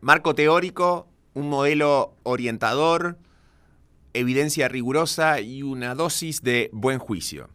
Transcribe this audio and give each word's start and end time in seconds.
marco 0.00 0.34
teórico, 0.34 1.08
un 1.34 1.48
modelo 1.48 2.14
orientador, 2.22 3.18
evidencia 4.12 4.68
rigurosa 4.68 5.40
y 5.40 5.62
una 5.62 5.94
dosis 5.94 6.42
de 6.42 6.70
buen 6.72 6.98
juicio. 6.98 7.48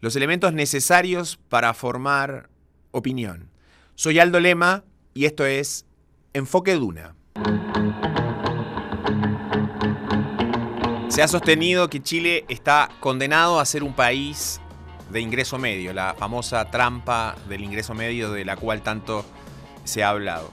Los 0.00 0.16
elementos 0.16 0.52
necesarios 0.52 1.38
para 1.48 1.72
formar 1.74 2.50
opinión. 2.90 3.50
Soy 3.94 4.18
Aldo 4.18 4.40
Lema 4.40 4.84
y 5.14 5.24
esto 5.24 5.46
es 5.46 5.86
Enfoque 6.34 6.74
Duna. 6.74 7.14
Se 11.08 11.22
ha 11.22 11.28
sostenido 11.28 11.88
que 11.88 12.02
Chile 12.02 12.44
está 12.48 12.90
condenado 13.00 13.58
a 13.58 13.64
ser 13.64 13.82
un 13.82 13.94
país 13.94 14.60
de 15.10 15.20
ingreso 15.20 15.56
medio, 15.56 15.94
la 15.94 16.14
famosa 16.14 16.70
trampa 16.70 17.36
del 17.48 17.62
ingreso 17.62 17.94
medio 17.94 18.32
de 18.32 18.44
la 18.44 18.56
cual 18.56 18.82
tanto 18.82 19.24
se 19.84 20.02
ha 20.02 20.10
hablado. 20.10 20.52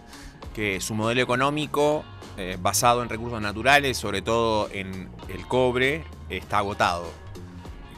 Que 0.54 0.80
su 0.82 0.94
modelo 0.94 1.22
económico, 1.22 2.04
eh, 2.38 2.58
basado 2.62 3.02
en 3.04 3.10
recursos 3.10 3.42
naturales, 3.42 3.98
sobre 3.98 4.22
todo 4.22 4.70
en 4.72 5.10
el 5.30 5.48
cobre, 5.48 6.04
está 6.30 6.60
agotado. 6.60 7.12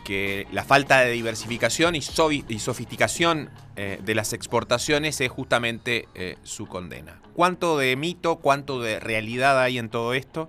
Que 0.04 0.48
la 0.52 0.64
falta 0.64 1.00
de 1.02 1.12
diversificación 1.12 1.96
y, 1.96 2.02
sofisticación 2.02 3.50
eh, 3.76 4.00
de 4.04 4.16
las 4.16 4.34
exportaciones 4.34 5.20
es 5.20 5.30
justamente 5.30 6.08
eh, 6.16 6.38
su 6.44 6.68
condena. 6.68 7.20
¿Cuánto 7.34 7.78
de 7.78 7.96
mito, 7.96 8.38
cuánto 8.38 8.80
de 8.80 9.00
realidad 9.00 9.60
hay 9.62 9.78
en 9.78 9.90
todo 9.90 10.14
esto? 10.14 10.48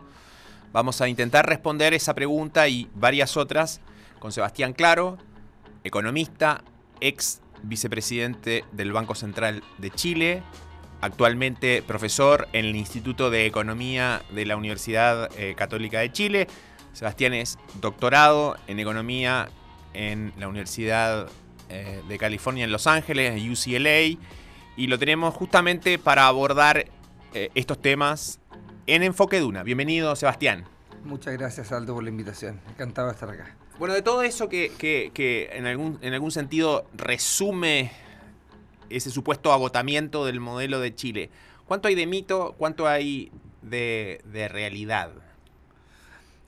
Vamos 0.72 1.00
a 1.00 1.08
intentar 1.08 1.46
responder 1.46 1.94
esa 1.94 2.14
pregunta 2.14 2.68
y 2.68 2.88
varias 2.94 3.36
otras 3.36 3.80
con 4.18 4.30
Sebastián 4.30 4.74
Claro, 4.74 5.16
economista, 5.84 6.62
ex 7.00 7.40
vicepresidente 7.62 8.64
del 8.72 8.92
Banco 8.92 9.14
Central 9.14 9.62
de 9.78 9.90
Chile, 9.90 10.42
actualmente 11.00 11.82
profesor 11.82 12.48
en 12.52 12.64
el 12.64 12.76
Instituto 12.76 13.30
de 13.30 13.46
Economía 13.46 14.22
de 14.30 14.46
la 14.46 14.56
Universidad 14.56 15.30
eh, 15.38 15.54
Católica 15.54 16.00
de 16.00 16.12
Chile. 16.12 16.46
Sebastián 16.92 17.34
es 17.34 17.58
doctorado 17.80 18.56
en 18.66 18.80
economía 18.80 19.48
en 19.92 20.32
la 20.38 20.48
Universidad 20.48 21.28
eh, 21.68 22.02
de 22.08 22.18
California 22.18 22.64
en 22.64 22.72
Los 22.72 22.86
Ángeles, 22.86 23.42
UCLA, 23.42 24.18
y 24.76 24.86
lo 24.86 24.98
tenemos 24.98 25.34
justamente 25.34 25.98
para 25.98 26.26
abordar 26.26 26.86
eh, 27.34 27.50
estos 27.54 27.80
temas 27.80 28.40
en 28.86 29.02
Enfoque 29.02 29.40
Duna. 29.40 29.62
Bienvenido, 29.62 30.14
Sebastián. 30.16 30.64
Muchas 31.04 31.34
gracias, 31.34 31.72
Aldo, 31.72 31.94
por 31.94 32.02
la 32.02 32.10
invitación. 32.10 32.60
Encantado 32.68 33.08
de 33.08 33.14
estar 33.14 33.30
acá. 33.30 33.54
Bueno, 33.78 33.94
de 33.94 34.02
todo 34.02 34.22
eso 34.22 34.48
que, 34.48 35.50
en, 35.52 35.66
algún, 35.66 35.98
en 36.00 36.14
algún 36.14 36.30
sentido 36.30 36.86
resume 36.94 37.92
ese 38.90 39.10
supuesto 39.10 39.52
agotamiento 39.52 40.24
del 40.24 40.40
modelo 40.40 40.80
de 40.80 40.94
Chile, 40.94 41.30
¿cuánto 41.66 41.88
hay 41.88 41.94
de 41.94 42.06
mito, 42.06 42.54
cuánto 42.58 42.86
hay 42.86 43.30
de, 43.62 44.48
realidad? 44.50 45.10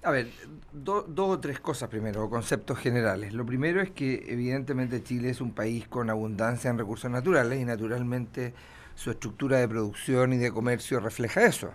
A 0.03 0.11
ver, 0.11 0.29
dos 0.73 1.05
o 1.17 1.41
tres 1.41 1.61
cosas 1.61 1.89
primero, 1.89 2.31
conceptos 2.31 2.79
generales. 2.79 3.33
Lo 3.33 3.45
primero 3.45 3.81
es 3.81 3.91
que 3.91 4.25
evidentemente 4.29 5.03
Chile 5.03 5.31
es 5.31 5.41
un 5.41 5.53
país 5.53 5.89
con 5.89 6.09
abundancia 6.09 6.71
en 6.71 6.79
recursos 6.79 7.11
naturales 7.11 7.61
y 7.61 7.65
naturalmente 7.65 8.55
su 8.95 9.11
estructura 9.11 9.59
de 9.59 9.69
producción 9.69 10.33
y 10.33 10.39
de 10.39 10.51
comercio 10.51 11.01
refleja 11.01 11.45
eso. 11.45 11.73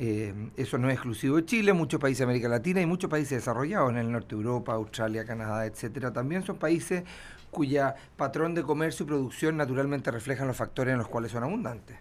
Eh, 0.00 0.32
eso 0.56 0.78
no 0.78 0.88
es 0.88 0.94
exclusivo 0.94 1.36
de 1.36 1.44
Chile, 1.44 1.72
muchos 1.72 1.98
países 1.98 2.18
de 2.18 2.24
América 2.24 2.48
Latina 2.48 2.80
y 2.80 2.86
muchos 2.86 3.10
países 3.10 3.38
desarrollados 3.38 3.90
en 3.90 3.96
el 3.98 4.12
norte 4.12 4.36
de 4.36 4.42
Europa, 4.42 4.74
Australia, 4.74 5.24
Canadá, 5.24 5.66
etcétera, 5.66 6.12
también 6.12 6.44
son 6.44 6.56
países 6.56 7.02
cuya 7.50 7.96
patrón 8.16 8.54
de 8.54 8.62
comercio 8.62 9.04
y 9.04 9.06
producción 9.08 9.56
naturalmente 9.56 10.12
reflejan 10.12 10.46
los 10.46 10.56
factores 10.56 10.92
en 10.92 10.98
los 10.98 11.08
cuales 11.08 11.32
son 11.32 11.42
abundantes. 11.42 11.98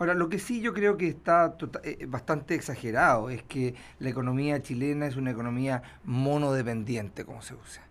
Ahora, 0.00 0.14
lo 0.14 0.28
que 0.28 0.40
sí 0.40 0.60
yo 0.60 0.74
creo 0.74 0.96
que 0.96 1.06
está 1.06 1.56
tota-, 1.56 1.82
eh, 1.84 2.06
bastante 2.08 2.56
exagerado 2.56 3.30
es 3.30 3.44
que 3.44 3.76
la 4.00 4.08
economía 4.08 4.60
chilena 4.60 5.06
es 5.06 5.14
una 5.16 5.30
economía 5.30 5.82
monodependiente, 6.02 7.24
como 7.24 7.42
se 7.42 7.54
usa. 7.54 7.82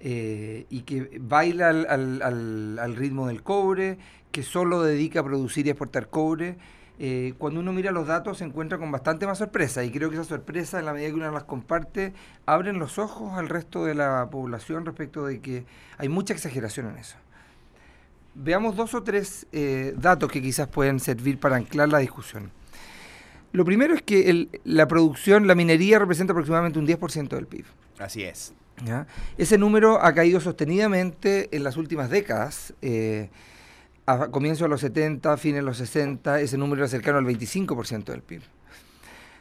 Eh, 0.00 0.66
y 0.70 0.82
que 0.82 1.18
baila 1.20 1.70
al 1.70 2.96
ritmo 2.96 3.26
del 3.26 3.42
cobre, 3.42 3.98
que 4.30 4.44
solo 4.44 4.82
dedica 4.82 5.20
a 5.20 5.24
producir 5.24 5.66
y 5.66 5.70
exportar 5.70 6.08
cobre, 6.08 6.56
eh, 6.98 7.34
cuando 7.38 7.60
uno 7.60 7.72
mira 7.72 7.92
los 7.92 8.06
datos 8.06 8.38
se 8.38 8.44
encuentra 8.44 8.76
con 8.76 8.90
bastante 8.90 9.26
más 9.26 9.38
sorpresa 9.38 9.84
y 9.84 9.90
creo 9.90 10.10
que 10.10 10.16
esa 10.16 10.24
sorpresa, 10.24 10.80
en 10.80 10.86
la 10.86 10.92
medida 10.92 11.08
que 11.08 11.14
uno 11.14 11.30
las 11.30 11.44
comparte, 11.44 12.12
abren 12.44 12.78
los 12.78 12.98
ojos 12.98 13.34
al 13.34 13.48
resto 13.48 13.84
de 13.84 13.94
la 13.94 14.28
población 14.30 14.84
respecto 14.84 15.24
de 15.24 15.40
que 15.40 15.64
hay 15.96 16.08
mucha 16.08 16.34
exageración 16.34 16.86
en 16.88 16.96
eso. 16.96 17.16
Veamos 18.34 18.76
dos 18.76 18.94
o 18.94 19.02
tres 19.02 19.46
eh, 19.52 19.94
datos 19.96 20.30
que 20.30 20.42
quizás 20.42 20.68
pueden 20.68 20.98
servir 21.00 21.38
para 21.38 21.56
anclar 21.56 21.88
la 21.88 21.98
discusión. 21.98 22.50
Lo 23.52 23.64
primero 23.64 23.94
es 23.94 24.02
que 24.02 24.48
la 24.64 24.86
producción, 24.86 25.46
la 25.46 25.54
minería 25.54 25.98
representa 25.98 26.32
aproximadamente 26.32 26.78
un 26.78 26.86
10% 26.86 27.28
del 27.28 27.46
PIB. 27.46 27.64
Así 27.98 28.22
es. 28.22 28.52
Ese 29.36 29.58
número 29.58 30.00
ha 30.02 30.12
caído 30.14 30.40
sostenidamente 30.40 31.48
en 31.56 31.64
las 31.64 31.76
últimas 31.76 32.10
décadas. 32.10 32.74
Eh, 32.82 33.30
a 34.08 34.30
comienzos 34.30 34.62
de 34.62 34.68
los 34.70 34.80
70, 34.80 35.36
fines 35.36 35.56
de 35.56 35.62
los 35.62 35.76
60, 35.76 36.40
ese 36.40 36.56
número 36.56 36.80
era 36.80 36.88
cercano 36.88 37.18
al 37.18 37.26
25% 37.26 38.04
del 38.04 38.22
PIB. 38.22 38.40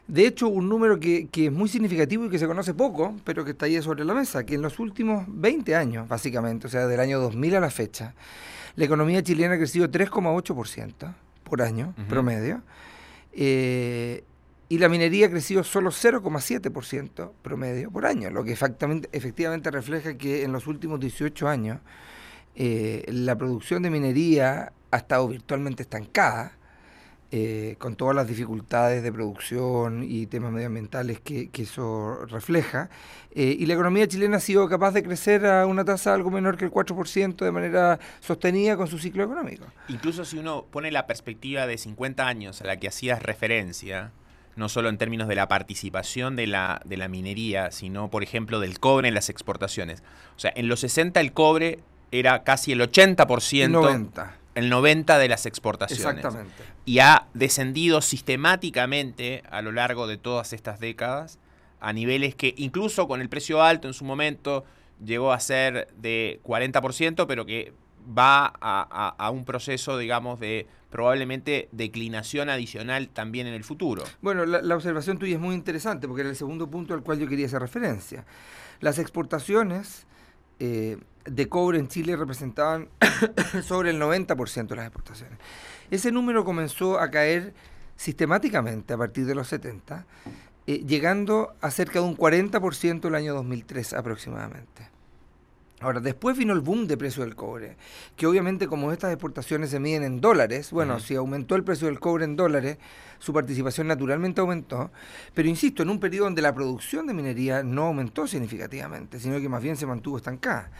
De 0.07 0.27
hecho, 0.27 0.49
un 0.49 0.67
número 0.67 0.99
que, 0.99 1.29
es 1.33 1.51
muy 1.51 1.69
significativo 1.69 2.25
y 2.25 2.29
que 2.29 2.37
se 2.37 2.47
conoce 2.47 2.73
poco, 2.73 3.15
pero 3.23 3.45
que 3.45 3.51
está 3.51 3.65
ahí 3.65 3.81
sobre 3.81 4.03
la 4.03 4.13
mesa, 4.13 4.45
que 4.45 4.55
en 4.55 4.61
los 4.61 4.79
últimos 4.79 5.23
20 5.27 5.73
años, 5.73 6.07
básicamente, 6.09 6.67
o 6.67 6.69
sea, 6.69 6.85
del 6.85 6.99
año 6.99 7.17
2000 7.19 7.55
a 7.55 7.59
la 7.61 7.69
fecha, 7.69 8.13
la 8.75 8.83
economía 8.83 9.23
chilena 9.23 9.55
ha 9.55 9.57
crecido 9.57 9.89
3,8% 9.89 11.13
por 11.45 11.61
año, 11.61 11.93
promedio, 12.09 12.61
eh, 13.31 14.25
y 14.67 14.79
la 14.79 14.89
minería 14.89 15.27
ha 15.27 15.29
crecido 15.29 15.63
solo 15.63 15.91
0,7% 15.91 17.31
promedio 17.41 17.89
por 17.89 18.05
año, 18.05 18.29
lo 18.31 18.43
que 18.43 18.51
efectivamente 18.51 19.71
refleja 19.71 20.17
que 20.17 20.43
en 20.43 20.51
los 20.51 20.67
últimos 20.67 20.99
18 20.99 21.47
años 21.47 21.79
eh, 22.59 23.05
la 23.07 23.37
producción 23.37 23.83
de 23.83 23.91
minería 23.91 24.73
ha 24.89 24.97
estado 24.97 25.27
virtualmente 25.27 25.83
estancada, 25.83 26.53
eh, 27.29 27.75
con 27.77 27.95
todas 27.95 28.15
las 28.15 28.27
dificultades 28.27 29.03
de 29.03 29.11
producción 29.11 30.03
y 30.03 30.25
temas 30.25 30.51
medioambientales 30.51 31.19
que, 31.19 31.51
eso 31.53 32.25
refleja. 32.25 32.89
Eh, 33.35 33.55
y 33.59 33.67
la 33.67 33.75
economía 33.75 34.07
chilena 34.07 34.37
ha 34.37 34.39
sido 34.39 34.67
capaz 34.67 34.91
de 34.93 35.03
crecer 35.03 35.45
a 35.45 35.67
una 35.67 35.85
tasa 35.85 36.15
algo 36.15 36.31
menor 36.31 36.57
que 36.57 36.65
el 36.65 36.71
4% 36.71 37.35
de 37.35 37.51
manera 37.51 37.99
sostenida 38.21 38.75
con 38.75 38.87
su 38.87 38.97
ciclo 38.97 39.23
económico. 39.23 39.65
Incluso 39.89 40.25
si 40.25 40.39
uno 40.39 40.65
pone 40.71 40.89
la 40.89 41.05
perspectiva 41.05 41.67
de 41.67 41.77
50 41.77 42.27
años 42.27 42.61
a 42.61 42.65
la 42.65 42.77
que 42.77 42.87
hacías 42.87 43.21
referencia, 43.21 44.13
no 44.55 44.67
solo 44.67 44.89
en 44.89 44.97
términos 44.97 45.27
de 45.27 45.35
la 45.35 45.47
participación 45.47 46.35
de 46.35 46.47
la, 46.47 46.81
de 46.85 46.97
la 46.97 47.07
minería, 47.07 47.69
sino, 47.69 48.09
por 48.09 48.23
ejemplo, 48.23 48.59
del 48.59 48.79
cobre 48.79 49.09
en 49.09 49.13
las 49.13 49.29
exportaciones. 49.29 50.01
O 50.35 50.39
sea, 50.39 50.51
en 50.55 50.67
los 50.67 50.79
60 50.79 51.19
el 51.19 51.33
cobre 51.33 51.81
era 52.11 52.43
casi 52.43 52.71
el 52.71 52.81
80%. 52.81 53.69
90. 53.69 54.35
El 54.55 54.71
90% 54.71 55.19
de 55.19 55.27
las 55.27 55.45
exportaciones. 55.45 56.05
Exactamente. 56.05 56.63
Y 56.85 56.99
ha 56.99 57.27
descendido 57.33 58.01
sistemáticamente 58.01 59.43
a 59.49 59.61
lo 59.61 59.71
largo 59.71 60.07
de 60.07 60.17
todas 60.17 60.53
estas 60.53 60.79
décadas 60.79 61.37
a 61.79 61.93
niveles 61.93 62.35
que 62.35 62.55
incluso 62.57 63.07
con 63.07 63.21
el 63.21 63.29
precio 63.29 63.61
alto 63.61 63.87
en 63.87 63.93
su 63.93 64.03
momento 64.03 64.65
llegó 65.03 65.31
a 65.31 65.39
ser 65.39 65.89
de 65.97 66.39
40%, 66.43 67.25
pero 67.27 67.45
que 67.45 67.73
va 68.17 68.53
a, 68.59 69.29
un 69.31 69.45
proceso, 69.45 69.97
digamos, 69.97 70.39
de 70.39 70.65
probablemente 70.89 71.67
declinación 71.71 72.49
adicional 72.49 73.09
también 73.09 73.47
en 73.47 73.53
el 73.53 73.63
futuro. 73.63 74.03
Bueno, 74.21 74.45
la, 74.45 74.61
la, 74.61 74.75
observación 74.75 75.19
tuya 75.19 75.35
es 75.35 75.41
muy 75.41 75.53
interesante 75.53 76.07
porque 76.07 76.21
era 76.21 76.29
el 76.29 76.35
segundo 76.35 76.67
punto 76.67 76.93
al 76.93 77.03
cual 77.03 77.19
yo 77.19 77.27
quería 77.27 77.45
hacer 77.45 77.61
referencia. 77.61 78.25
Las 78.79 78.97
exportaciones 78.97 80.07
eh, 80.59 80.97
de 81.29 81.49
cobre 81.49 81.79
en 81.79 81.87
Chile 81.87 82.15
representaban 82.15 82.89
sobre 83.63 83.91
el 83.91 84.01
90% 84.01 84.67
de 84.67 84.75
las 84.75 84.85
exportaciones. 84.85 85.37
Ese 85.91 86.11
número 86.11 86.43
comenzó 86.43 86.99
a 86.99 87.09
caer 87.09 87.53
sistemáticamente 87.95 88.93
a 88.93 88.97
partir 88.97 89.25
de 89.25 89.35
los 89.35 89.47
70, 89.47 90.05
eh, 90.67 90.83
llegando 90.85 91.55
a 91.61 91.71
cerca 91.71 91.99
de 91.99 92.05
un 92.05 92.17
40% 92.17 93.07
el 93.07 93.15
año 93.15 93.33
2003 93.33 93.93
aproximadamente. 93.93 94.97
Ahora, 95.79 95.99
después 95.99 96.35
vino 96.35 96.53
el 96.53 96.61
boom 96.61 96.87
de 96.87 96.97
precio 96.97 97.23
del 97.23 97.35
cobre, 97.35 97.77
que 98.15 98.25
obviamente 98.25 98.65
como 98.65 98.91
estas 98.91 99.11
exportaciones 99.11 99.69
se 99.69 99.79
miden 99.79 100.03
en 100.03 100.21
dólares, 100.21 100.71
bueno, 100.71 100.99
si 100.99 101.13
aumentó 101.13 101.55
el 101.55 101.63
precio 101.63 101.85
del 101.85 101.99
cobre 101.99 102.25
en 102.25 102.35
dólares, 102.35 102.79
su 103.19 103.31
participación 103.31 103.85
naturalmente 103.85 104.41
aumentó, 104.41 104.89
pero 105.35 105.47
insisto, 105.47 105.83
en 105.83 105.91
un 105.91 105.99
periodo 105.99 106.25
donde 106.25 106.41
la 106.41 106.55
producción 106.55 107.05
de 107.05 107.13
minería 107.13 107.61
no 107.61 107.83
aumentó 107.83 108.25
significativamente, 108.25 109.19
sino 109.19 109.39
que 109.39 109.49
más 109.49 109.61
bien 109.61 109.77
se 109.77 109.85
mantuvo 109.85 110.17
estancada. 110.17 110.71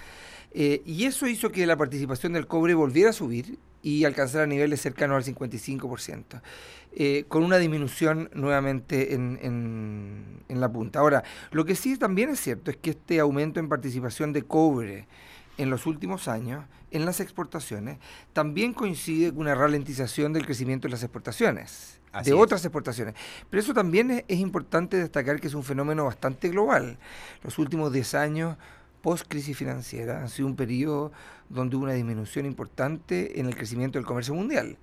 Eh, 0.59 0.81
y 0.87 1.05
eso 1.05 1.27
hizo 1.27 1.51
que 1.51 1.67
la 1.67 1.77
participación 1.77 2.33
del 2.33 2.47
cobre 2.47 2.73
volviera 2.73 3.11
a 3.11 3.13
subir 3.13 3.59
y 3.83 4.05
alcanzara 4.05 4.47
niveles 4.47 4.81
cercanos 4.81 5.15
al 5.15 5.35
55%, 5.35 6.41
eh, 6.93 7.25
con 7.27 7.43
una 7.43 7.59
disminución 7.59 8.31
nuevamente 8.33 9.13
en, 9.13 9.37
en, 10.49 10.59
la 10.59 10.71
punta. 10.71 10.97
Ahora, 10.97 11.23
lo 11.51 11.63
que 11.63 11.75
sí 11.75 11.95
también 11.95 12.29
es 12.31 12.39
cierto 12.39 12.71
es 12.71 12.77
que 12.77 12.89
este 12.89 13.19
aumento 13.19 13.59
en 13.59 13.69
participación 13.69 14.33
de 14.33 14.41
cobre 14.41 15.07
en 15.59 15.69
los 15.69 15.85
últimos 15.85 16.27
años 16.27 16.65
en 16.89 17.05
las 17.05 17.19
exportaciones 17.19 17.99
también 18.33 18.73
coincide 18.73 19.29
con 19.29 19.41
una 19.41 19.53
ralentización 19.53 20.33
del 20.33 20.47
crecimiento 20.47 20.87
de 20.87 20.93
las 20.93 21.03
exportaciones, 21.03 21.99
de 22.23 22.33
otras 22.33 22.65
exportaciones. 22.65 23.13
Pero 23.51 23.61
eso 23.61 23.75
también 23.75 24.09
es, 24.09 24.23
es, 24.27 24.39
importante 24.39 24.97
destacar 24.97 25.39
que 25.39 25.49
es 25.49 25.53
un 25.53 25.63
fenómeno 25.63 26.05
bastante 26.05 26.49
global. 26.49 26.97
Los 27.43 27.59
últimos 27.59 27.93
10 27.93 28.15
años 28.15 28.57
post-crisis 29.07 29.55
financiera 29.55 30.19
han 30.21 30.27
sido 30.27 30.49
un 30.49 30.57
periodo 30.57 31.13
donde 31.47 31.77
hubo 31.77 31.85
una 31.85 31.93
disminución 31.93 32.45
importante 32.45 33.39
en 33.39 33.45
el 33.45 33.55
crecimiento 33.55 33.97
del 33.97 34.05
comercio 34.05 34.33
mundial. 34.33 34.77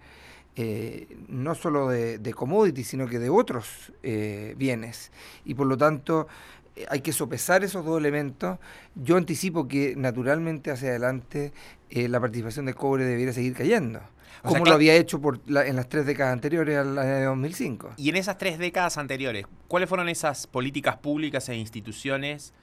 Eh, 0.56 1.14
no 1.28 1.54
solo 1.54 1.90
de, 1.90 2.32
commodities, 2.34 2.88
sino 2.88 3.06
que 3.06 3.18
de 3.18 3.28
otros 3.28 3.92
eh, 4.02 4.54
bienes. 4.56 5.12
Y 5.44 5.52
por 5.52 5.66
lo 5.66 5.76
tanto, 5.76 6.26
eh, 6.74 6.86
hay 6.88 7.02
que 7.02 7.12
sopesar 7.12 7.64
esos 7.64 7.84
dos 7.84 7.98
elementos. 7.98 8.58
Yo 8.94 9.18
anticipo 9.18 9.68
que 9.68 9.94
naturalmente 9.94 10.70
hacia 10.70 10.88
adelante 10.88 11.52
la 11.90 12.18
participación 12.18 12.64
de 12.64 12.72
cobre 12.72 13.04
debiera 13.04 13.34
seguir 13.34 13.52
cayendo. 13.52 14.00
como 14.42 14.64
lo 14.64 14.72
había 14.72 14.94
hecho 14.94 15.20
por 15.20 15.38
en 15.46 15.76
las 15.76 15.90
tres 15.90 16.06
décadas 16.06 16.32
anteriores 16.32 16.78
al 16.78 16.96
año 16.96 17.28
2005. 17.28 17.92
Y 17.98 18.08
en 18.08 18.16
esas 18.16 18.38
tres 18.38 18.58
décadas 18.58 18.96
anteriores, 18.96 19.44
¿cuáles 19.68 19.86
fueron 19.86 20.08
esas 20.08 20.46
políticas 20.46 20.96
públicas 20.96 21.46
e 21.50 21.56
instituciones 21.56 22.54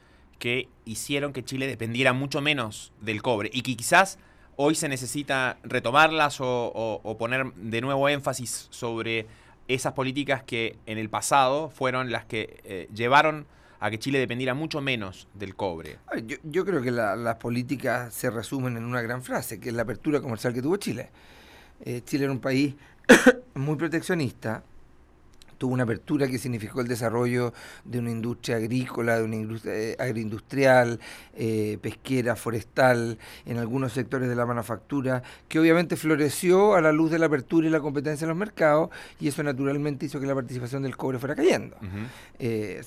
que 0.42 0.68
hicieron 0.84 1.32
que 1.32 1.44
Chile 1.44 1.68
dependiera 1.68 2.12
mucho 2.12 2.40
menos 2.40 2.92
del 3.00 3.22
cobre 3.22 3.48
y 3.52 3.62
que 3.62 3.76
quizás 3.76 4.18
hoy 4.56 4.74
se 4.74 4.88
necesita 4.88 5.56
retomarlas 5.62 6.38
o, 6.40 7.16
poner 7.16 7.52
de 7.54 7.80
nuevo 7.80 8.08
énfasis 8.08 8.66
sobre 8.70 9.28
esas 9.68 9.92
políticas 9.92 10.42
que 10.42 10.78
en 10.86 10.98
el 10.98 11.08
pasado 11.08 11.70
fueron 11.70 12.10
las 12.10 12.24
que 12.24 12.60
eh, 12.64 12.88
llevaron 12.92 13.46
a 13.78 13.88
que 13.88 14.00
Chile 14.00 14.18
dependiera 14.18 14.52
mucho 14.52 14.80
menos 14.80 15.28
del 15.32 15.54
cobre. 15.54 15.98
Yo, 16.42 16.64
creo 16.64 16.82
que 16.82 16.90
las 16.90 17.36
políticas 17.36 18.12
se 18.12 18.28
resumen 18.28 18.76
en 18.76 18.82
una 18.82 19.00
gran 19.00 19.22
frase, 19.22 19.60
que 19.60 19.68
es 19.68 19.74
la 19.76 19.82
apertura 19.82 20.20
comercial 20.20 20.52
que 20.52 20.60
tuvo 20.60 20.76
Chile. 20.76 21.10
Eh, 21.84 22.02
Chile 22.04 22.24
era 22.24 22.32
un 22.32 22.40
país 22.40 22.74
muy 23.54 23.76
proteccionista, 23.76 24.64
tuvo 25.62 25.74
una 25.74 25.84
apertura 25.84 26.26
que 26.26 26.38
significó 26.38 26.80
el 26.80 26.88
desarrollo 26.88 27.54
de 27.84 28.00
una 28.00 28.10
industria 28.10 28.56
agrícola, 28.56 29.18
de 29.18 29.22
una 29.22 29.36
industria 29.36 29.72
eh, 29.72 29.96
agroindustrial, 29.96 30.98
eh, 31.36 31.78
pesquera, 31.80 32.34
forestal, 32.34 33.16
en 33.46 33.58
algunos 33.58 33.92
sectores 33.92 34.28
de 34.28 34.34
la 34.34 34.44
manufactura, 34.44 35.22
que 35.46 35.60
obviamente 35.60 35.94
floreció 35.94 36.74
a 36.74 36.80
la 36.80 36.90
luz 36.90 37.12
de 37.12 37.20
la 37.20 37.26
apertura 37.26 37.68
y 37.68 37.70
la 37.70 37.78
competencia 37.78 38.24
en 38.24 38.30
los 38.30 38.36
mercados, 38.36 38.90
y 39.20 39.28
eso 39.28 39.40
naturalmente 39.44 40.06
hizo 40.06 40.18
que 40.18 40.26
la 40.26 40.34
participación 40.34 40.82
del 40.82 40.96
cobre 40.96 41.20
fuera 41.20 41.36
cayendo. 41.36 41.76
Eh, 42.40 42.82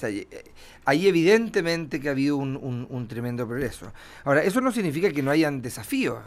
ahí 0.84 1.08
evidentemente 1.08 2.02
que 2.02 2.10
ha 2.10 2.12
habido 2.12 2.36
un, 2.36 3.08
tremendo 3.08 3.48
progreso. 3.48 3.94
Ahora, 4.26 4.44
eso 4.44 4.60
no 4.60 4.74
significa 4.74 5.10
que 5.12 5.24
no 5.24 5.32
hayan 5.32 5.62
desafíos, 5.62 6.20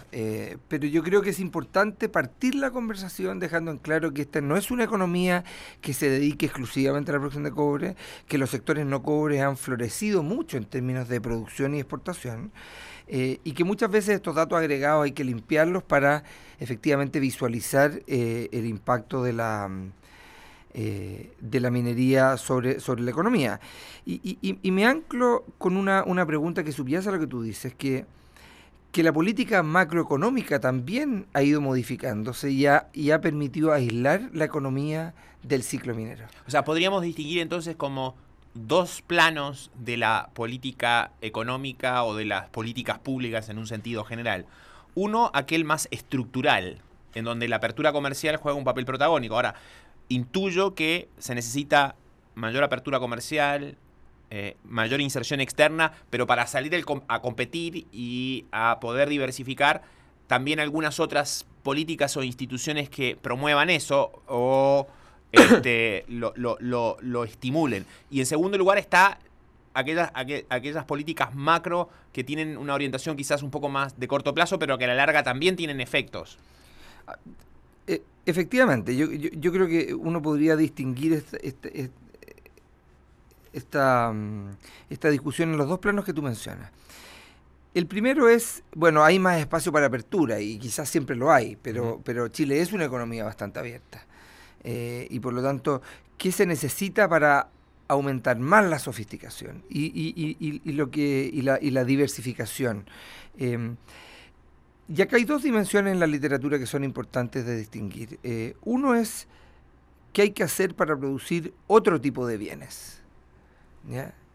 pero 0.68 0.86
yo 0.86 1.02
creo 1.02 1.20
que 1.20 1.28
es 1.28 1.40
importante 1.40 2.08
partir 2.08 2.54
la 2.54 2.70
conversación 2.70 3.38
dejando 3.38 3.70
en 3.70 3.76
claro 3.76 4.14
que 4.14 4.22
esta 4.22 4.40
no 4.40 4.56
es 4.56 4.70
una 4.70 4.84
economía 4.84 5.44
que 5.82 5.92
se 5.92 6.08
dedique 6.38 6.46
exclusivamente 6.46 7.12
la 7.12 7.18
producción 7.18 7.44
de 7.44 7.50
cobre, 7.50 7.96
que 8.26 8.38
los 8.38 8.50
sectores 8.50 8.86
no 8.86 9.02
cobre 9.02 9.42
han 9.42 9.56
florecido 9.56 10.22
mucho 10.22 10.56
en 10.56 10.64
términos 10.64 11.08
de 11.08 11.20
producción 11.20 11.74
y 11.74 11.80
exportación, 11.80 12.52
eh, 13.08 13.40
y 13.42 13.52
que 13.52 13.64
muchas 13.64 13.90
veces 13.90 14.16
estos 14.16 14.34
datos 14.34 14.58
agregados 14.58 15.04
hay 15.04 15.12
que 15.12 15.24
limpiarlos 15.24 15.82
para 15.82 16.22
efectivamente 16.60 17.20
visualizar 17.20 18.02
eh, 18.06 18.48
el 18.52 18.66
impacto 18.66 19.22
de 19.22 19.32
la... 19.32 19.70
Eh, 20.74 21.32
de 21.40 21.60
la 21.60 21.70
minería 21.70 22.36
sobre, 22.36 22.78
sobre 22.78 23.02
la 23.02 23.10
economía. 23.10 23.58
Y, 24.04 24.70
me 24.70 24.84
anclo 24.84 25.44
con 25.56 25.76
una, 25.76 26.04
una 26.04 26.24
pregunta 26.26 26.62
que 26.62 26.72
subyace 26.72 27.08
a 27.08 27.12
lo 27.12 27.18
que 27.18 27.26
tú 27.26 27.42
dices, 27.42 27.74
que 27.74 28.04
que 28.92 29.02
la 29.02 29.12
política 29.12 29.62
macroeconómica 29.62 30.60
también 30.60 31.26
ha 31.34 31.42
ido 31.42 31.60
modificándose 31.60 32.50
y 32.50 32.66
ha, 32.66 32.88
y 32.92 33.10
ha 33.10 33.20
permitido 33.20 33.72
aislar 33.72 34.30
la 34.32 34.44
economía 34.44 35.14
del 35.42 35.62
ciclo 35.62 35.94
minero. 35.94 36.26
O 36.46 36.50
sea, 36.50 36.64
podríamos 36.64 37.02
distinguir 37.02 37.40
entonces 37.40 37.76
como 37.76 38.16
dos 38.54 39.02
planos 39.02 39.70
de 39.74 39.96
la 39.96 40.30
política 40.34 41.12
económica 41.20 42.02
o 42.04 42.14
de 42.14 42.24
las 42.24 42.48
políticas 42.48 42.98
públicas 42.98 43.48
en 43.48 43.58
un 43.58 43.66
sentido 43.66 44.04
general. 44.04 44.46
Uno, 44.94 45.30
aquel 45.34 45.64
más 45.64 45.86
estructural, 45.90 46.80
en 47.14 47.24
donde 47.24 47.48
la 47.48 47.56
apertura 47.56 47.92
comercial 47.92 48.36
juega 48.36 48.58
un 48.58 48.64
papel 48.64 48.84
protagónico. 48.84 49.34
Ahora, 49.34 49.54
intuyo 50.08 50.74
que 50.74 51.08
se 51.18 51.34
necesita 51.34 51.94
mayor 52.34 52.64
apertura 52.64 52.98
comercial, 52.98 53.76
eh, 54.30 54.56
mayor 54.64 55.00
inserción 55.00 55.40
externa, 55.40 55.92
pero 56.10 56.26
para 56.26 56.46
salir 56.46 56.74
a 57.08 57.20
competir 57.20 57.86
y 57.92 58.44
a 58.52 58.78
poder 58.80 59.08
diversificar, 59.08 59.82
también 60.26 60.60
algunas 60.60 61.00
otras 61.00 61.46
políticas 61.62 62.16
o 62.16 62.22
instituciones 62.22 62.90
que 62.90 63.16
promuevan 63.16 63.70
eso 63.70 64.22
o 64.26 64.86
este, 65.32 66.04
lo, 66.08 67.24
estimulen. 67.24 67.86
Y 68.10 68.20
en 68.20 68.26
segundo 68.26 68.58
lugar 68.58 68.78
está 68.78 69.18
aquellas, 69.74 70.10
aquellas 70.14 70.84
políticas 70.84 71.34
macro 71.34 71.88
que 72.12 72.24
tienen 72.24 72.56
una 72.56 72.74
orientación 72.74 73.16
quizás 73.16 73.42
un 73.42 73.50
poco 73.50 73.68
más 73.68 73.98
de 73.98 74.08
corto 74.08 74.34
plazo, 74.34 74.58
pero 74.58 74.76
que 74.76 74.84
a 74.84 74.88
la 74.88 74.94
larga 74.94 75.22
también 75.22 75.56
tienen 75.56 75.80
efectos. 75.80 76.38
Ah, 77.06 77.16
e, 77.86 78.02
efectivamente, 78.26 78.94
yo, 78.96 79.10
yo, 79.10 79.52
creo 79.52 79.66
que 79.66 79.94
uno 79.94 80.20
podría 80.20 80.56
distinguir 80.56 81.14
este, 81.14 81.48
este, 81.48 81.90
esta, 83.52 84.12
mm, 84.12 84.56
esta 84.90 85.10
discusión 85.10 85.50
en 85.50 85.58
los 85.58 85.68
dos 85.68 85.78
planos 85.78 86.04
que 86.04 86.12
tú 86.12 86.22
mencionas. 86.22 86.70
El 87.74 87.86
primero 87.86 88.28
es, 88.28 88.62
bueno, 88.74 89.04
hay 89.04 89.18
más 89.18 89.38
espacio 89.38 89.70
para 89.70 89.86
apertura 89.86 90.40
y 90.40 90.58
quizás 90.58 90.88
siempre 90.88 91.14
lo 91.14 91.30
hay, 91.30 91.56
pero, 91.56 92.00
pero 92.04 92.28
Chile 92.28 92.60
es 92.60 92.72
una 92.72 92.84
economía 92.84 93.24
bastante 93.24 93.58
abierta. 93.58 94.06
Eh, 94.64 95.06
y 95.10 95.20
por 95.20 95.32
lo 95.32 95.42
tanto, 95.42 95.82
¿qué 96.16 96.32
se 96.32 96.46
necesita 96.46 97.08
para 97.08 97.50
aumentar 97.86 98.38
más 98.38 98.64
la 98.68 98.78
sofisticación 98.78 99.62
y, 99.68 99.86
y, 99.94 100.60
y, 100.64 100.72
lo 100.72 100.90
que, 100.90 101.30
y, 101.32 101.42
la, 101.42 101.58
y 101.60 101.70
la 101.70 101.84
diversificación? 101.84 102.86
Eh, 103.38 103.76
y 104.88 105.02
acá 105.02 105.16
hay 105.16 105.24
dos 105.24 105.42
dimensiones 105.42 105.92
en 105.92 106.00
la 106.00 106.06
literatura 106.06 106.58
que 106.58 106.66
son 106.66 106.82
importantes 106.82 107.44
de 107.44 107.56
distinguir. 107.56 108.18
Eh, 108.22 108.56
uno 108.62 108.94
es 108.94 109.28
qué 110.14 110.22
hay 110.22 110.30
que 110.30 110.42
hacer 110.42 110.74
para 110.74 110.96
producir 110.96 111.52
otro 111.66 112.00
tipo 112.00 112.26
de 112.26 112.38
bienes 112.38 112.97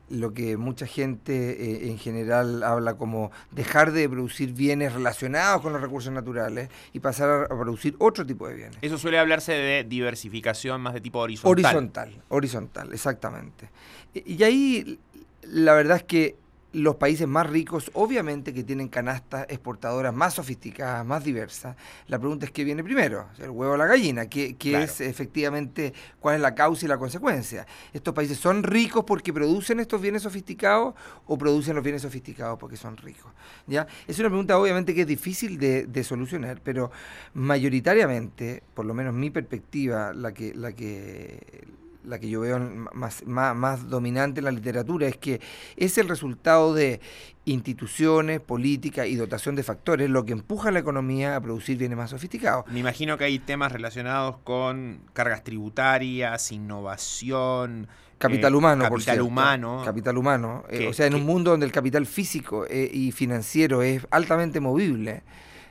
lo 0.10 0.34
que 0.34 0.58
mucha 0.58 0.86
gente 0.86 1.34
eh, 1.34 1.90
en 1.90 1.98
general 1.98 2.62
habla 2.64 2.96
como 2.96 3.32
dejar 3.52 3.92
de 3.92 4.08
producir 4.10 4.54
bienes 4.54 4.94
relacionados 4.94 5.62
con 5.62 5.74
los 5.74 5.82
recursos 5.82 6.12
naturales 6.12 6.70
y 6.92 7.00
pasar 7.00 7.46
a, 7.46 7.48
producir 7.48 7.96
otro 8.00 8.26
tipo 8.26 8.48
de 8.48 8.56
bienes. 8.56 8.78
Eso 8.82 8.98
suele 8.98 9.18
hablarse 9.18 9.54
de 9.54 9.84
diversificación 9.84 10.82
más 10.82 10.94
de 10.94 11.02
tipo 11.02 11.20
horizontal. 11.20 11.52
Horizontal, 11.52 12.24
horizontal, 12.30 12.94
exactamente. 12.94 13.70
y 14.13 14.44
ahí 14.44 15.00
la 15.44 15.74
verdad 15.74 15.98
es 15.98 16.04
que 16.04 16.43
los 16.74 16.96
países 16.96 17.27
más 17.27 17.48
ricos, 17.48 17.92
obviamente 17.94 18.53
que 18.53 18.63
tienen 18.63 18.89
canastas 18.89 19.46
exportadoras 19.48 20.13
más 20.13 20.34
sofisticadas, 20.34 21.06
más 21.06 21.24
diversas. 21.24 21.75
La 22.08 22.18
pregunta 22.18 22.46
es 22.46 22.51
qué 22.51 22.63
viene 22.63 22.84
primero, 22.84 23.27
el 23.38 23.51
huevo 23.51 23.74
o 23.74 23.77
la 23.77 23.86
gallina, 23.86 24.27
¿Qué, 24.27 24.58
es 24.60 25.00
efectivamente 25.01 25.94
cuál 26.20 26.36
es 26.36 26.42
la 26.42 26.56
causa 26.56 26.86
y 26.86 26.89
la 26.89 26.98
consecuencia. 26.98 27.68
¿Estos 27.94 28.13
países 28.13 28.39
son 28.39 28.63
ricos 28.63 29.03
porque 29.06 29.32
producen 29.32 29.80
estos 29.80 30.01
bienes 30.01 30.24
sofisticados 30.24 30.96
o 31.27 31.38
producen 31.38 31.75
los 31.75 31.84
bienes 31.84 32.01
sofisticados 32.01 32.58
porque 32.58 32.75
son 32.75 32.98
ricos? 32.98 33.32
¿Ya? 33.68 33.86
Es 34.08 34.18
una 34.20 34.30
pregunta 34.30 34.58
obviamente 34.58 34.96
que 34.96 35.01
es 35.01 35.08
difícil 35.08 35.60
de, 35.60 35.86
de 35.86 36.03
solucionar, 36.03 36.60
pero 36.63 36.92
mayoritariamente, 37.36 38.63
por 38.74 38.86
lo 38.86 38.96
menos 38.96 39.13
mi 39.13 39.30
perspectiva, 39.30 40.12
la 40.13 40.34
que, 40.34 40.53
la 40.56 40.74
que 40.74 41.83
la 42.05 42.19
que 42.19 42.29
yo 42.29 42.41
veo 42.41 42.60
más, 42.93 43.24
más, 43.25 43.89
dominante 43.89 44.39
en 44.39 44.45
la 44.45 44.51
literatura, 44.51 45.07
es 45.07 45.17
que 45.17 45.41
es 45.77 45.98
el 45.98 46.07
resultado 46.07 46.74
de 46.74 47.00
instituciones, 47.45 48.39
políticas 48.39 49.07
y 49.07 49.15
dotación 49.15 49.55
de 49.55 49.63
factores 49.63 50.10
lo 50.10 50.25
que 50.25 50.33
empuja 50.33 50.69
a 50.69 50.72
la 50.72 50.79
economía 50.79 51.36
a 51.36 51.41
producir 51.41 51.77
bienes 51.77 51.98
más 51.98 52.10
sofisticados. 52.10 52.65
Me 52.67 52.79
imagino 52.79 53.17
que 53.17 53.25
hay 53.25 53.39
temas 53.39 53.72
relacionados 53.72 54.38
con 54.43 55.01
cargas 55.13 55.43
tributarias, 55.43 56.51
innovación. 56.51 57.88
Capital 58.17 58.53
eh, 58.53 58.57
humano, 58.57 58.83
capital 58.86 59.22
humano. 59.22 59.81
Capital 59.83 60.17
humano. 60.17 60.63
Eh, 60.69 60.88
o 60.88 60.93
sea, 60.93 61.07
en 61.07 61.15
un 61.15 61.25
mundo 61.25 61.51
donde 61.51 61.65
el 61.65 61.72
capital 61.72 62.05
físico 62.05 62.65
eh, 62.69 62.89
y 62.91 63.12
financiero 63.12 63.81
es 63.81 64.07
altamente 64.12 64.60
movible, 64.60 65.24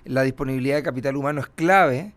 la 0.04 0.22
disponibilidad 0.22 0.76
de 0.76 0.82
capital 0.82 1.16
humano 1.16 1.40
es 1.40 1.46
clave 1.46 2.12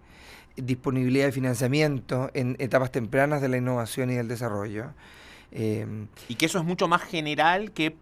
disponibilidad 0.55 1.25
de 1.25 1.31
financiamiento 1.31 2.29
en 2.33 2.55
etapas 2.59 2.91
tempranas 2.91 3.41
de 3.41 3.49
la 3.49 3.57
innovación 3.57 4.09
y 4.11 4.15
del 4.15 4.27
desarrollo. 4.27 4.91
Em, 5.51 6.07
y 6.27 6.35
que 6.35 6.45
eso 6.45 6.57
es 6.57 6.65
mucho 6.65 6.87
más 6.87 7.01
general 7.03 7.71
que 7.71 7.95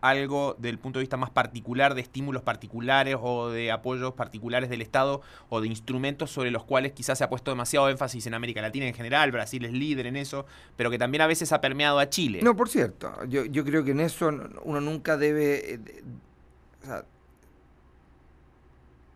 algo 0.00 0.56
del 0.58 0.78
punto 0.78 0.98
de 0.98 1.04
vista 1.04 1.16
más 1.16 1.30
particular 1.30 1.94
de 1.94 2.00
estímulos 2.00 2.42
particulares 2.42 3.16
o 3.20 3.50
de 3.50 3.70
apoyos 3.70 4.14
particulares 4.14 4.68
del 4.70 4.82
Estado 4.82 5.22
o 5.48 5.60
de 5.60 5.68
instrumentos 5.68 6.30
sobre 6.30 6.50
los 6.50 6.64
cuales 6.64 6.92
quizás 6.92 7.18
se 7.18 7.24
ha 7.24 7.28
puesto 7.28 7.50
demasiado 7.50 7.88
énfasis 7.88 8.26
en 8.26 8.34
América 8.34 8.60
Latina 8.60 8.86
en 8.86 8.94
general, 8.94 9.30
Brasil 9.30 9.64
es 9.64 9.72
líder 9.72 10.06
en 10.06 10.16
eso, 10.16 10.46
pero 10.76 10.90
que 10.90 10.98
también 10.98 11.22
a 11.22 11.26
veces 11.26 11.52
ha 11.52 11.60
permeado 11.60 11.98
a 11.98 12.08
Chile. 12.10 12.40
No, 12.42 12.56
por 12.56 12.68
cierto, 12.68 13.12
yo, 13.28 13.44
yo 13.44 13.64
creo 13.64 13.84
que 13.84 13.92
en 13.92 14.00
eso 14.00 14.28
uno 14.64 14.80
nunca 14.80 15.16
debe... 15.16 15.74
Eh, 15.74 15.80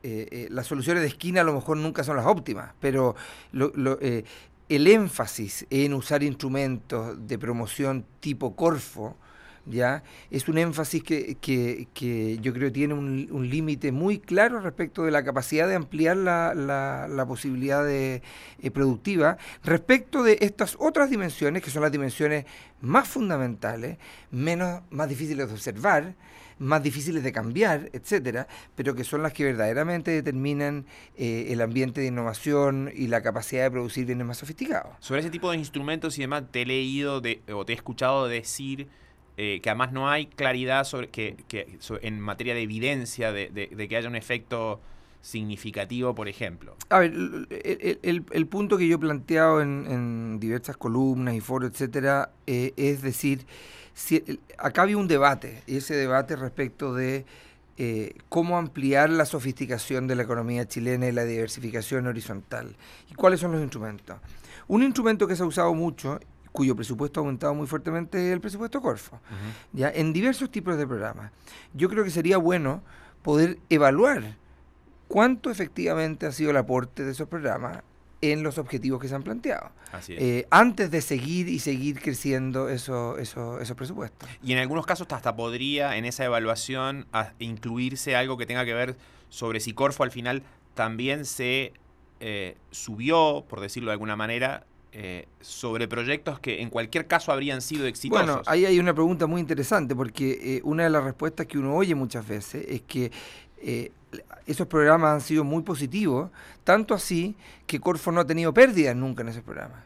las 0.03 0.67
soluciones 0.67 1.03
de 1.03 1.09
esquina 1.09 1.43
a 1.43 1.45
lo 1.45 1.53
mejor 1.55 1.77
nunca 1.77 2.05
son 2.05 2.17
las 2.17 2.27
óptimas, 2.27 2.73
pero 2.81 3.15
el 3.53 4.87
énfasis 4.87 5.67
en 5.69 5.95
usar 5.95 6.23
instrumentos 6.23 7.27
de 7.27 7.39
promoción 7.39 8.07
tipo 8.21 8.55
Corfo, 8.55 9.17
¿ya? 9.71 10.03
Es 10.31 10.49
un 10.49 10.59
énfasis 10.59 11.03
que, 11.03 11.37
que, 11.41 12.39
yo 12.41 12.53
creo 12.53 12.73
tiene 12.73 12.95
un, 12.95 13.51
límite 13.51 13.93
muy 13.93 14.19
claro 14.19 14.61
respecto 14.61 15.05
de 15.05 15.11
la 15.11 15.25
capacidad 15.25 15.67
de 15.67 15.75
ampliar 15.75 16.17
la, 16.17 16.55
la, 16.55 17.27
posibilidad 17.27 17.85
de, 17.85 18.23
eh, 18.61 18.71
productiva 18.71 19.39
respecto 19.65 20.23
de 20.23 20.39
estas 20.41 20.77
otras 20.79 21.11
dimensiones, 21.11 21.63
que 21.63 21.71
son 21.71 21.83
las 21.83 21.93
dimensiones 21.93 22.45
más 22.81 23.09
fundamentales, 23.09 23.99
menos, 24.31 24.83
más 24.91 25.09
difíciles 25.09 25.49
de 25.49 25.55
observar, 25.55 26.15
más 26.61 26.83
difíciles 26.83 27.25
de 27.25 27.33
cambiar, 27.33 27.89
etcétera, 27.93 28.47
pero 28.77 28.95
que 28.95 29.03
son 29.03 29.23
las 29.23 29.33
que 29.33 29.45
verdaderamente 29.45 30.11
determinan 30.11 30.85
eh, 31.17 31.47
el 31.49 31.63
ambiente 31.63 32.03
de 32.03 32.09
innovación 32.09 32.93
y 32.95 33.09
la 33.09 33.23
capacidad 33.23 33.65
de 33.65 33.71
producir 33.71 34.05
bienes 34.05 34.27
más 34.27 34.39
sofisticados. 34.39 34.93
Sobre 35.01 35.21
ese 35.21 35.31
tipo 35.31 35.51
de 35.51 35.57
instrumentos 35.57 36.19
y 36.19 36.21
demás, 36.21 36.45
te 36.51 36.63
he 36.63 36.67
leído 36.67 37.21
de, 37.21 37.41
o 37.53 37.65
te 37.65 37.73
he 37.73 37.77
escuchado 37.77 38.29
decir 38.29 38.89
eh, 39.37 39.61
que 39.63 39.71
además 39.71 39.93
no 39.93 40.11
hay 40.11 40.27
claridad 40.27 40.85
sobre 40.85 41.09
que, 41.09 41.37
en 42.03 42.21
materia 42.21 42.55
de 42.55 42.63
evidencia 42.63 43.33
de, 43.33 43.49
que 43.89 43.97
haya 43.97 44.09
un 44.09 44.17
efecto 44.17 44.81
significativo, 45.23 46.15
por 46.15 46.29
ejemplo. 46.29 46.77
A 46.89 46.99
ver, 46.99 47.13
el, 47.13 48.47
punto 48.47 48.79
que 48.79 48.89
yo 48.89 48.97
he 48.97 48.99
planteado 48.99 49.61
en, 49.61 50.39
diversas 50.41 50.77
columnas 50.77 51.35
y 51.35 51.41
foros, 51.41 51.71
etcétera, 51.71 52.31
eh, 52.47 52.73
es 52.77 53.03
decir, 53.03 53.47
si, 53.95 54.41
acá 54.59 54.83
había 54.83 54.97
un 54.97 55.09
debate, 55.09 55.63
y 55.67 55.77
ese 55.77 55.95
debate 55.95 56.37
respecto 56.37 56.95
de 56.95 57.25
eh, 57.83 58.13
cómo 58.29 58.59
ampliar 58.59 59.09
la 59.09 59.25
sofisticación 59.25 60.07
de 60.07 60.15
la 60.15 60.25
economía 60.25 60.69
chilena 60.69 61.09
y 61.09 61.13
la 61.13 61.25
diversificación 61.25 62.07
horizontal. 62.07 62.77
¿Y 63.11 63.15
cuáles 63.15 63.41
son 63.41 63.53
los 63.53 63.63
instrumentos? 63.63 64.19
Un 64.69 64.83
instrumento 64.83 65.27
que 65.27 65.35
se 65.35 65.43
ha 65.43 65.47
usado 65.47 65.73
mucho 65.73 66.21
cuyo 66.53 66.75
presupuesto 66.75 67.21
ha 67.21 67.23
aumentado 67.23 67.55
muy 67.55 67.67
fuertemente 67.67 68.27
es 68.29 68.33
el 68.33 68.41
presupuesto 68.41 68.81
Corfo, 68.81 69.21
ya 69.73 69.91
en 69.91 70.13
diversos 70.13 70.51
tipos 70.51 70.77
de 70.77 70.87
programas. 70.87 71.33
Yo 71.75 71.89
creo 71.89 72.05
que 72.05 72.11
sería 72.11 72.39
bueno 72.39 72.83
poder 73.23 73.59
evaluar 73.69 74.37
cuánto 75.09 75.51
efectivamente 75.51 76.27
ha 76.27 76.33
sido 76.33 76.51
el 76.51 76.57
aporte 76.57 77.05
de 77.05 77.13
esos 77.13 77.29
programas 77.29 77.83
en 78.23 78.43
los 78.43 78.59
objetivos 78.59 79.01
que 79.01 79.09
se 79.09 79.15
han 79.15 79.23
planteado. 79.23 79.71
Eh, 80.09 80.47
antes 80.51 80.91
de 80.91 81.01
seguir 81.01 81.49
y 81.49 81.59
seguir 81.59 82.01
creciendo 82.01 82.69
eso, 82.69 83.19
eso, 83.19 83.61
esos 83.61 83.77
presupuestos. 83.77 84.29
Y 84.43 84.53
en 84.53 84.59
algunos 84.59 84.87
casos 84.87 85.07
hasta 85.11 85.35
podría 85.35 85.97
en 85.97 86.05
esa 86.05 86.25
evaluación 86.25 87.07
incluirse 87.39 88.15
algo 88.15 88.37
que 88.37 88.47
tenga 88.47 88.65
que 88.65 88.75
ver 88.75 88.97
sobre 89.31 89.61
si 89.61 89.73
Corfo 89.73 90.03
al 90.03 90.11
final 90.11 90.43
también 90.75 91.25
se 91.25 91.73
eh, 92.21 92.57
subió, 92.71 93.45
por 93.49 93.61
decirlo 93.61 93.91
de 93.91 93.95
alguna 93.95 94.17
manera, 94.17 94.65
eh, 94.93 95.29
sobre 95.41 95.87
proyectos 95.87 96.41
que 96.41 96.63
en 96.63 96.69
cualquier 96.69 97.07
caso 97.07 97.31
habrían 97.31 97.63
sido 97.63 97.87
exitosos. 97.87 98.27
Bueno, 98.27 98.43
ahí 98.47 98.67
hay 98.67 98.81
una 98.81 98.93
pregunta 98.93 99.29
muy 99.29 99.41
interesante 99.41 99.95
porque 99.95 100.57
eh, 100.57 100.61
una 100.65 100.83
de 100.83 100.91
las 100.91 101.05
respuestas 101.05 101.47
que 101.47 101.59
uno 101.59 101.77
oye 101.77 101.95
muchas 101.95 102.27
veces 102.27 102.67
es 102.69 102.83
que 102.83 103.13
eh, 103.63 103.93
esos 104.49 104.67
programas 104.67 105.15
han 105.15 105.21
sido 105.21 105.45
muy 105.45 105.63
positivos, 105.63 106.33
tanto 106.65 106.93
así 106.93 107.37
que 107.69 107.79
Corfo 107.79 108.11
no 108.11 108.21
ha 108.21 108.27
tenido 108.27 108.53
pérdidas 108.53 108.97
nunca 108.97 109.23
en 109.23 109.29
esos 109.29 109.45
programas. 109.45 109.85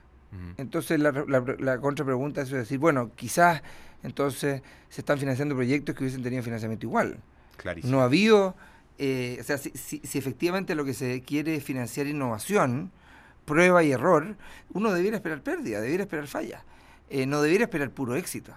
Entonces 0.57 0.99
la, 0.99 1.13
la, 1.13 1.79
contrapregunta 1.79 2.41
es 2.41 2.51
decir, 2.51 2.79
bueno, 2.79 3.11
quizás 3.15 3.63
entonces 4.03 4.63
se 4.89 5.01
están 5.03 5.19
financiando 5.19 5.55
proyectos 5.55 5.95
que 5.95 6.03
hubiesen 6.03 6.23
tenido 6.23 6.43
financiamiento 6.43 6.87
igual. 6.87 7.19
No 7.85 8.01
ha 8.01 8.05
habido, 8.05 8.57
o 8.99 9.43
sea, 9.43 9.59
si, 9.59 9.71
si 9.75 10.19
efectivamente 10.19 10.75
lo 10.75 10.85
que 10.85 10.95
se 10.95 11.23
quiere 11.23 11.57
es 11.57 11.63
financiar 11.63 12.07
innovación, 12.07 12.91
prueba 13.45 13.83
y 13.83 13.93
error, 13.93 14.37
uno 14.73 14.93
debiera 14.93 15.17
esperar 15.17 15.43
pérdida, 15.43 15.81
debiera 15.81 16.05
esperar 16.05 16.27
falla, 16.27 16.65
eh, 17.11 17.27
no 17.27 17.43
debiera 17.43 17.65
esperar 17.65 17.91
puro 17.91 18.17
éxito. 18.17 18.53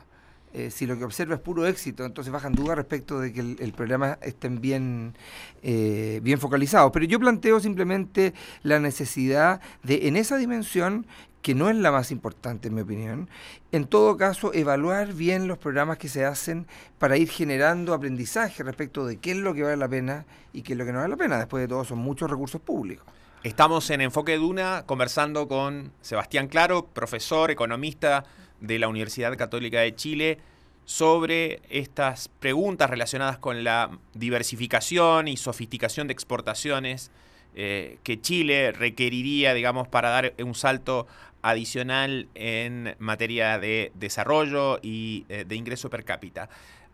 Eh, 0.53 0.71
si 0.71 0.87
lo 0.87 0.97
que 0.97 1.03
observa 1.03 1.35
es 1.35 1.41
puro 1.41 1.67
éxito, 1.67 2.05
entonces 2.05 2.31
bajan 2.31 2.53
dudas 2.53 2.77
respecto 2.77 3.19
de 3.19 3.33
que 3.33 3.41
el, 3.41 3.73
programa 3.73 4.17
estén 4.21 4.61
bien, 4.61 5.13
eh, 5.61 6.19
bien 6.23 6.39
focalizados. 6.39 6.91
Pero 6.93 7.05
yo 7.05 7.19
planteo 7.19 7.59
simplemente 7.59 8.33
la 8.63 8.79
necesidad 8.79 9.61
de, 9.83 10.07
en 10.07 10.15
esa 10.15 10.37
dimensión, 10.37 11.05
que 11.41 11.53
no 11.53 11.69
es 11.69 11.75
la 11.75 11.91
más 11.91 12.11
importante 12.11 12.69
en 12.69 12.75
mi 12.75 12.81
opinión, 12.81 13.29
en 13.71 13.85
todo 13.85 14.17
caso 14.17 14.53
evaluar 14.53 15.13
bien 15.13 15.47
los 15.47 15.57
programas 15.57 15.97
que 15.97 16.09
se 16.09 16.25
hacen 16.25 16.65
para 16.97 17.17
ir 17.17 17.29
generando 17.29 17.93
aprendizaje 17.93 18.63
respecto 18.63 19.05
de 19.05 19.17
qué 19.17 19.31
es 19.31 19.37
lo 19.37 19.53
que 19.53 19.63
vale 19.63 19.77
la 19.77 19.87
pena 19.87 20.25
y 20.53 20.61
qué 20.61 20.73
es 20.73 20.79
lo 20.79 20.85
que 20.85 20.91
no 20.91 20.99
vale 20.99 21.11
la 21.11 21.17
pena. 21.17 21.37
Después 21.37 21.61
de 21.61 21.67
todo 21.67 21.85
son 21.85 21.99
muchos 21.99 22.29
recursos 22.29 22.61
públicos. 22.61 23.05
Estamos 23.47 23.89
en 23.91 24.01
Enfoque 24.01 24.35
Duna 24.35 24.83
conversando 24.85 25.47
con 25.47 25.93
Sebastián 26.01 26.49
Claro, 26.49 26.87
profesor, 26.87 27.49
economista 27.49 28.25
de 28.59 28.77
la 28.77 28.89
Universidad 28.89 29.37
Católica 29.37 29.79
de 29.79 29.95
Chile, 29.95 30.37
sobre 30.83 31.61
estas 31.69 32.27
preguntas 32.27 32.89
relacionadas 32.89 33.37
con 33.37 33.63
la 33.63 33.89
diversificación 34.13 35.29
y 35.29 35.37
sofisticación 35.37 36.07
de 36.07 36.13
exportaciones 36.13 37.09
eh, 37.55 37.99
que 38.03 38.19
Chile 38.19 38.73
requeriría, 38.73 39.53
digamos, 39.53 39.87
para 39.87 40.09
dar 40.09 40.33
un 40.43 40.53
salto 40.53 41.07
adicional 41.41 42.27
en 42.35 42.97
materia 42.99 43.59
de 43.59 43.93
desarrollo 43.95 44.79
y 44.81 45.25
eh, 45.29 45.45
de 45.47 45.55
ingreso 45.55 45.89
per 45.89 46.03
cápita. 46.03 46.49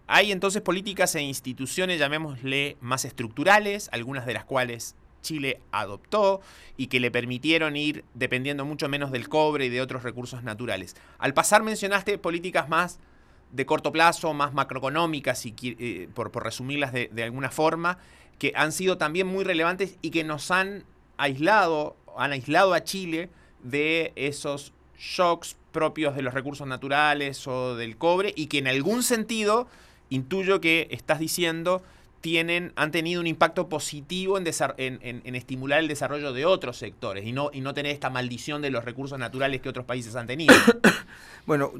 Hay 0.05 0.31
entonces 0.31 0.61
políticas 0.61 1.15
e 1.15 1.21
instituciones, 1.23 1.97
llamémosle, 1.97 2.77
más 2.79 3.05
estructurales, 3.05 3.89
algunas 3.91 4.27
de 4.27 4.33
las 4.35 4.45
cuales 4.45 4.95
Chile 5.23 5.59
adoptó 5.71 6.41
y 6.77 6.87
que 6.87 6.99
le 6.99 7.09
permitieron 7.09 7.75
ir 7.75 8.05
dependiendo 8.13 8.65
mucho 8.65 8.87
menos 8.87 9.11
del 9.11 9.27
cobre 9.27 9.65
y 9.65 9.69
de 9.69 9.81
otros 9.81 10.03
recursos 10.03 10.43
naturales. 10.43 10.95
Al 11.17 11.33
pasar 11.33 11.63
mencionaste 11.63 12.19
políticas 12.19 12.69
más 12.69 12.99
de 13.51 13.65
corto 13.65 13.91
plazo, 13.91 14.33
más 14.33 14.53
macroeconómicas, 14.53 15.45
y, 15.45 15.55
eh, 15.61 16.09
por, 16.13 16.31
resumirlas 16.43 16.91
de, 16.91 17.23
alguna 17.23 17.49
forma, 17.49 17.99
que 18.39 18.51
han 18.55 18.71
sido 18.71 18.97
también 18.97 19.27
muy 19.27 19.43
relevantes 19.43 19.97
y 20.01 20.09
que 20.09 20.23
nos 20.23 20.51
han 20.51 20.83
aislado, 21.17 21.95
han 22.17 22.31
aislado 22.31 22.73
a 22.73 22.83
Chile 22.83 23.29
de 23.63 24.11
esos 24.15 24.73
shocks 24.97 25.55
propios 25.71 26.15
de 26.15 26.23
los 26.23 26.33
recursos 26.33 26.67
naturales 26.67 27.47
o 27.47 27.75
del 27.75 27.97
cobre 27.97 28.33
y 28.35 28.47
que 28.47 28.57
en 28.57 28.67
algún 28.67 29.03
sentido, 29.03 29.67
intuyo 30.09 30.59
que 30.59 30.87
estás 30.91 31.19
diciendo, 31.19 31.83
tienen, 32.23 32.71
han 32.77 32.91
tenido 32.91 33.19
un 33.19 33.27
impacto 33.27 33.67
positivo 33.67 34.37
en, 34.37 34.47
en, 34.77 35.35
estimular 35.35 35.81
el 35.81 35.89
desarrollo 35.89 36.31
de 36.31 36.45
otros 36.45 36.77
sectores 36.77 37.25
y 37.25 37.33
no, 37.33 37.49
y 37.51 37.59
no 37.59 37.73
tener 37.73 37.91
esta 37.91 38.09
maldición 38.09 38.61
de 38.61 38.69
los 38.69 38.85
recursos 38.85 39.19
naturales 39.19 39.59
que 39.59 39.67
otros 39.67 39.83
países 39.83 40.15
han 40.15 40.25
tenido. 40.25 40.53
bueno, 41.45 41.73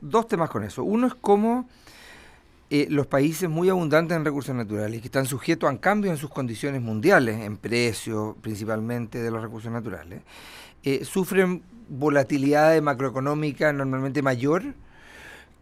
dos 0.00 0.26
temas 0.26 0.50
con 0.50 0.64
eso. 0.64 0.82
Uno 0.82 1.06
es 1.06 1.14
cómo 1.14 1.68
eh, 2.68 2.88
los 2.90 3.06
países 3.06 3.48
muy 3.48 3.68
abundantes 3.68 4.16
en 4.16 4.24
recursos 4.24 4.56
naturales, 4.56 5.00
que 5.02 5.06
están 5.06 5.26
sujetos 5.26 5.72
a 5.72 5.78
cambios 5.78 6.14
en 6.14 6.18
sus 6.18 6.30
condiciones 6.30 6.82
mundiales, 6.82 7.40
en 7.40 7.56
precios 7.56 8.34
principalmente 8.40 9.22
de 9.22 9.30
los 9.30 9.40
recursos 9.40 9.70
naturales, 9.70 10.22
eh, 10.82 11.04
sufren 11.04 11.62
volatilidad 11.88 12.82
macroeconómica 12.82 13.72
normalmente 13.72 14.20
mayor 14.20 14.64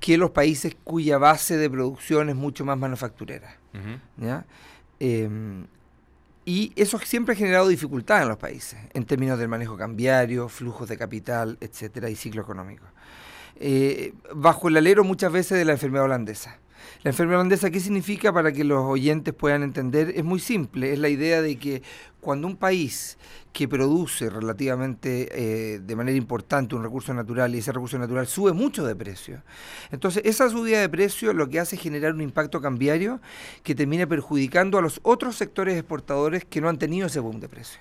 que 0.00 0.16
los 0.16 0.30
países 0.30 0.76
cuya 0.84 1.18
base 1.18 1.56
de 1.56 1.68
producción 1.68 2.28
es 2.28 2.36
mucho 2.36 2.64
más 2.64 2.78
manufacturera. 2.78 3.56
Em, 5.00 5.66
y 6.44 6.72
eso 6.76 6.98
siempre 6.98 7.34
ha 7.34 7.36
generado 7.36 7.68
dificultades 7.68 8.22
en 8.22 8.28
los 8.28 8.38
países, 8.38 8.78
en 8.94 9.04
términos 9.04 9.38
del 9.38 9.48
manejo 9.48 9.76
cambiario, 9.76 10.48
flujos 10.48 10.88
de 10.88 10.96
capital, 10.96 11.58
etcétera, 11.60 12.08
y 12.10 12.16
ciclo 12.16 12.42
económico. 12.42 12.86
Eh, 13.56 14.14
bajo 14.34 14.68
el 14.68 14.76
alero 14.76 15.04
muchas 15.04 15.32
veces 15.32 15.58
de 15.58 15.64
la 15.64 15.72
enfermedad 15.72 16.04
holandesa. 16.04 16.58
La 17.02 17.10
enfermedad 17.10 17.40
holandesa, 17.40 17.70
¿qué 17.70 17.80
significa 17.80 18.32
para 18.32 18.52
que 18.52 18.64
los 18.64 18.84
oyentes 18.84 19.32
puedan 19.34 19.62
entender? 19.62 20.12
Es 20.16 20.24
muy 20.24 20.40
simple, 20.40 20.92
es 20.92 20.98
la 20.98 21.08
idea 21.08 21.42
de 21.42 21.56
que 21.56 21.82
cuando 22.20 22.46
un 22.46 22.56
país 22.56 23.16
que 23.52 23.68
produce 23.68 24.28
relativamente 24.28 25.28
eh, 25.32 25.78
de 25.78 25.96
manera 25.96 26.16
importante 26.16 26.74
un 26.74 26.82
recurso 26.82 27.14
natural 27.14 27.54
y 27.54 27.58
ese 27.58 27.72
recurso 27.72 27.98
natural 27.98 28.26
sube 28.26 28.52
mucho 28.52 28.84
de 28.84 28.96
precio, 28.96 29.42
entonces 29.90 30.22
esa 30.24 30.50
subida 30.50 30.80
de 30.80 30.88
precio 30.88 31.32
lo 31.32 31.48
que 31.48 31.60
hace 31.60 31.76
es 31.76 31.82
generar 31.82 32.12
un 32.14 32.20
impacto 32.20 32.60
cambiario 32.60 33.20
que 33.62 33.74
termina 33.74 34.06
perjudicando 34.06 34.78
a 34.78 34.82
los 34.82 35.00
otros 35.02 35.36
sectores 35.36 35.76
exportadores 35.76 36.44
que 36.44 36.60
no 36.60 36.68
han 36.68 36.78
tenido 36.78 37.06
ese 37.06 37.20
boom 37.20 37.40
de 37.40 37.48
precio. 37.48 37.80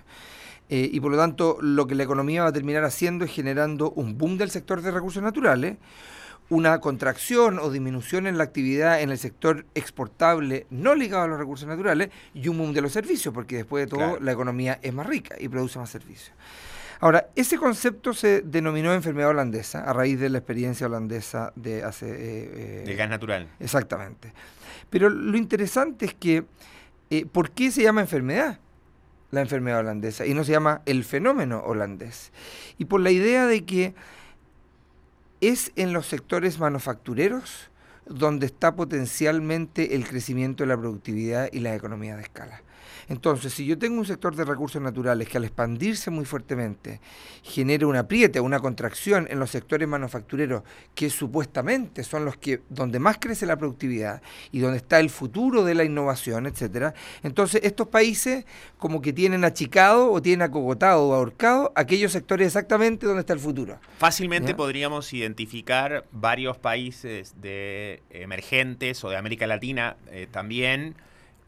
Eh, 0.70 0.89
y 0.92 1.00
por 1.00 1.12
lo 1.12 1.18
tanto, 1.18 1.58
lo 1.62 1.88
que 1.88 1.96
la 1.96 2.04
economía 2.04 2.44
va 2.44 2.50
a 2.50 2.54
terminar 2.54 2.84
haciendo 2.84 3.25
es 3.25 3.32
generando 3.32 3.92
un 3.92 4.18
boom 4.18 4.38
del 4.38 4.50
sector 4.50 4.82
de 4.82 4.92
recursos 4.92 5.24
naturales, 5.24 5.77
una 6.50 6.80
contracción 6.80 7.60
o 7.60 7.70
disminución 7.70 8.27
en 8.27 8.38
la 8.38 8.46
actividad 8.46 9.01
en 9.01 9.10
el 9.10 9.18
sector 9.18 9.66
exportable 9.75 10.66
no 10.70 10.96
ligado 10.96 11.24
a 11.24 11.27
los 11.27 11.39
recursos 11.39 11.68
naturales 11.68 12.10
y 12.34 12.48
un 12.48 12.58
boom 12.58 12.74
de 12.74 12.82
los 12.82 12.92
servicios, 12.92 13.34
porque 13.34 13.58
después 13.58 13.86
de 13.86 13.89
todo 13.89 14.20
la 14.20 14.32
economía 14.32 14.80
es 14.82 14.94
más 14.94 15.08
rica 15.08 15.36
y 15.39 15.50
produce 15.50 15.80
más 15.80 15.89
servicios. 15.89 16.32
Ahora, 17.00 17.27
ese 17.36 17.58
concepto 17.58 18.13
se 18.13 18.42
denominó 18.42 18.92
enfermedad 18.94 19.30
holandesa 19.30 19.84
a 19.84 19.94
raíz 19.94 20.20
de 20.20 20.30
la 20.30 20.39
experiencia 20.39 20.88
holandesa 20.88 21.54
de 21.56 21.84
hace... 21.84 22.10
Eh, 22.10 22.84
eh, 22.88 22.96
gas 22.96 23.10
natural. 23.10 23.48
Exactamente. 23.60 24.34
Pero 24.89 25.10
lo 25.10 25.38
interesante 25.38 26.06
es 26.06 26.16
que 26.16 26.46
eh, 27.10 27.25
¿por 27.25 27.51
qué 27.51 27.72
se 27.72 27.84
llama 27.84 28.01
enfermedad? 28.01 28.60
La 29.32 29.42
enfermedad 29.42 29.80
holandesa 29.80 30.25
y 30.25 30.34
no 30.34 30.44
se 30.44 30.51
llama 30.51 30.82
el 30.86 31.04
fenómeno 31.04 31.62
holandés. 31.66 32.32
Y 32.77 32.86
por 32.86 33.01
la 33.01 33.12
idea 33.12 33.46
de 33.46 33.66
que 33.66 33.94
es 35.41 35.72
en 35.75 35.94
los 35.94 36.08
sectores 36.08 36.60
manufactureros 36.60 37.70
donde 38.06 38.46
está 38.46 38.75
potencialmente 38.75 39.96
el 39.96 40.08
crecimiento 40.08 40.63
de 40.63 40.70
la 40.70 40.77
productividad 40.77 41.50
y 41.51 41.60
la 41.60 41.75
economía 41.75 42.15
de 42.15 42.24
escala. 42.24 42.62
Entonces, 43.08 43.53
si 43.53 43.65
yo 43.65 43.77
tengo 43.77 44.00
un 44.00 44.06
sector 44.06 44.36
de 44.36 44.46
recursos 44.46 44.82
naturales 44.82 45.27
que 45.27 45.38
al 45.38 45.44
expandirse 45.44 46.12
muy 46.12 46.25
fuertemente 46.25 47.00
genera 47.44 47.88
una 47.88 48.00
apriete, 48.00 48.39
una 48.39 48.60
contracción 48.60 49.27
en 49.29 49.39
los 49.39 49.51
sectores 49.51 49.88
manufactureros 49.88 50.63
que 50.96 51.10
supuestamente 51.10 52.03
son 52.03 52.25
los 52.25 52.38
que 52.38 52.62
donde 52.70 53.00
más 53.00 53.17
crece 53.20 53.46
la 53.46 53.58
productividad 53.58 54.22
y 54.51 54.60
donde 54.60 54.77
está 54.77 55.00
el 55.00 55.10
futuro 55.10 55.63
de 55.63 55.75
la 55.75 55.84
innovación, 55.84 56.46
etcétera, 56.46 56.94
entonces 57.24 57.62
estos 57.63 57.88
países 57.88 58.46
como 58.77 59.01
que 59.01 59.13
tienen 59.13 59.44
achicado 59.46 60.12
o 60.12 60.22
tienen 60.22 60.44
acogotado 60.44 61.08
o 61.08 61.13
ahorcado 61.13 61.72
aquellos 61.75 62.12
sectores 62.12 62.48
exactamente 62.48 63.06
donde 63.06 63.22
está 63.22 63.34
el 63.34 63.39
futuro. 63.39 63.79
Fácilmente 63.98 64.53
podríamos 64.56 65.13
identificar 65.13 66.06
varios 66.12 66.58
países 66.58 67.36
de 67.41 68.01
emergentes 68.10 69.03
o 69.03 69.10
de 69.10 69.17
América 69.17 69.48
Latina 69.48 69.98
eh, 70.12 70.27
también 70.29 70.96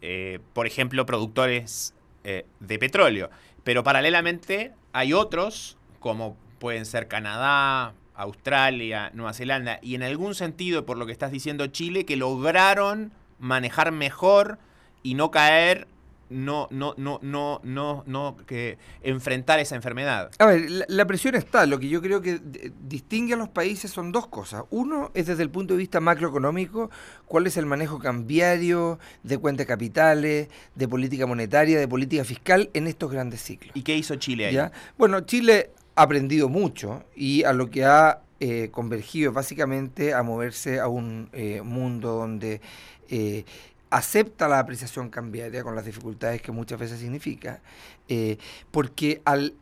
eh, 0.01 0.39
por 0.53 0.67
ejemplo, 0.67 1.05
productores 1.05 1.93
eh, 2.23 2.45
de 2.59 2.79
petróleo. 2.79 3.29
Pero 3.63 3.83
paralelamente 3.83 4.73
hay 4.93 5.13
otros, 5.13 5.77
como 5.99 6.37
pueden 6.59 6.85
ser 6.85 7.07
Canadá, 7.07 7.93
Australia, 8.15 9.11
Nueva 9.13 9.33
Zelanda, 9.33 9.79
y 9.81 9.95
en 9.95 10.03
algún 10.03 10.35
sentido, 10.35 10.85
por 10.85 10.97
lo 10.97 11.05
que 11.05 11.11
estás 11.11 11.31
diciendo, 11.31 11.67
Chile, 11.67 12.05
que 12.05 12.17
lograron 12.17 13.13
manejar 13.39 13.91
mejor 13.91 14.59
y 15.03 15.13
no 15.15 15.31
caer 15.31 15.87
no, 16.29 16.67
no, 16.71 16.93
no, 16.97 17.19
no, 17.21 17.59
no, 17.63 18.03
no 18.05 18.37
que 18.45 18.77
enfrentar 19.01 19.59
esa 19.59 19.75
enfermedad. 19.75 20.31
A 20.39 20.45
ver, 20.45 20.69
la, 20.87 21.05
presión 21.05 21.35
está. 21.35 21.65
Lo 21.65 21.79
que 21.79 21.89
yo 21.89 22.01
creo 22.01 22.21
que 22.21 22.39
distingue 22.81 23.33
a 23.33 23.37
los 23.37 23.49
países 23.49 23.91
son 23.91 24.11
dos 24.11 24.27
cosas. 24.27 24.63
Uno 24.69 25.11
es 25.13 25.27
desde 25.27 25.43
el 25.43 25.49
punto 25.49 25.73
de 25.73 25.79
vista 25.79 25.99
macroeconómico, 25.99 26.89
cuál 27.25 27.47
es 27.47 27.57
el 27.57 27.65
manejo 27.65 27.99
cambiario 27.99 28.99
de 29.23 29.37
cuentas 29.37 29.65
capitales, 29.65 30.49
de 30.75 30.87
política 30.87 31.25
monetaria, 31.25 31.79
de 31.79 31.87
política 31.87 32.23
fiscal 32.23 32.69
en 32.73 32.87
estos 32.87 33.11
grandes 33.11 33.41
ciclos. 33.41 33.71
¿Y 33.75 33.81
qué 33.81 33.95
hizo 33.95 34.15
Chile 34.15 34.47
ahí? 34.47 34.71
Bueno, 34.97 35.21
Chile 35.21 35.71
ha 35.95 36.03
aprendido 36.03 36.47
mucho 36.47 37.03
y 37.15 37.43
a 37.43 37.53
lo 37.53 37.69
que 37.69 37.85
ha 37.85 38.21
eh, 38.39 38.69
convergido 38.71 39.33
básicamente 39.33 40.13
a 40.13 40.23
moverse 40.23 40.79
a 40.79 40.87
un 40.87 41.29
eh, 41.33 41.61
mundo 41.61 42.13
donde 42.13 42.61
eh, 43.09 43.43
acepta 43.89 44.47
la 44.47 44.59
apreciación 44.59 45.09
cambiaria 45.09 45.63
con 45.63 45.75
las 45.75 45.85
dificultades 45.85 46.41
que 46.41 46.51
muchas 46.51 46.79
veces 46.79 46.99
significa, 46.99 47.61
eh, 48.07 48.37
porque 48.71 49.21
al, 49.25 49.55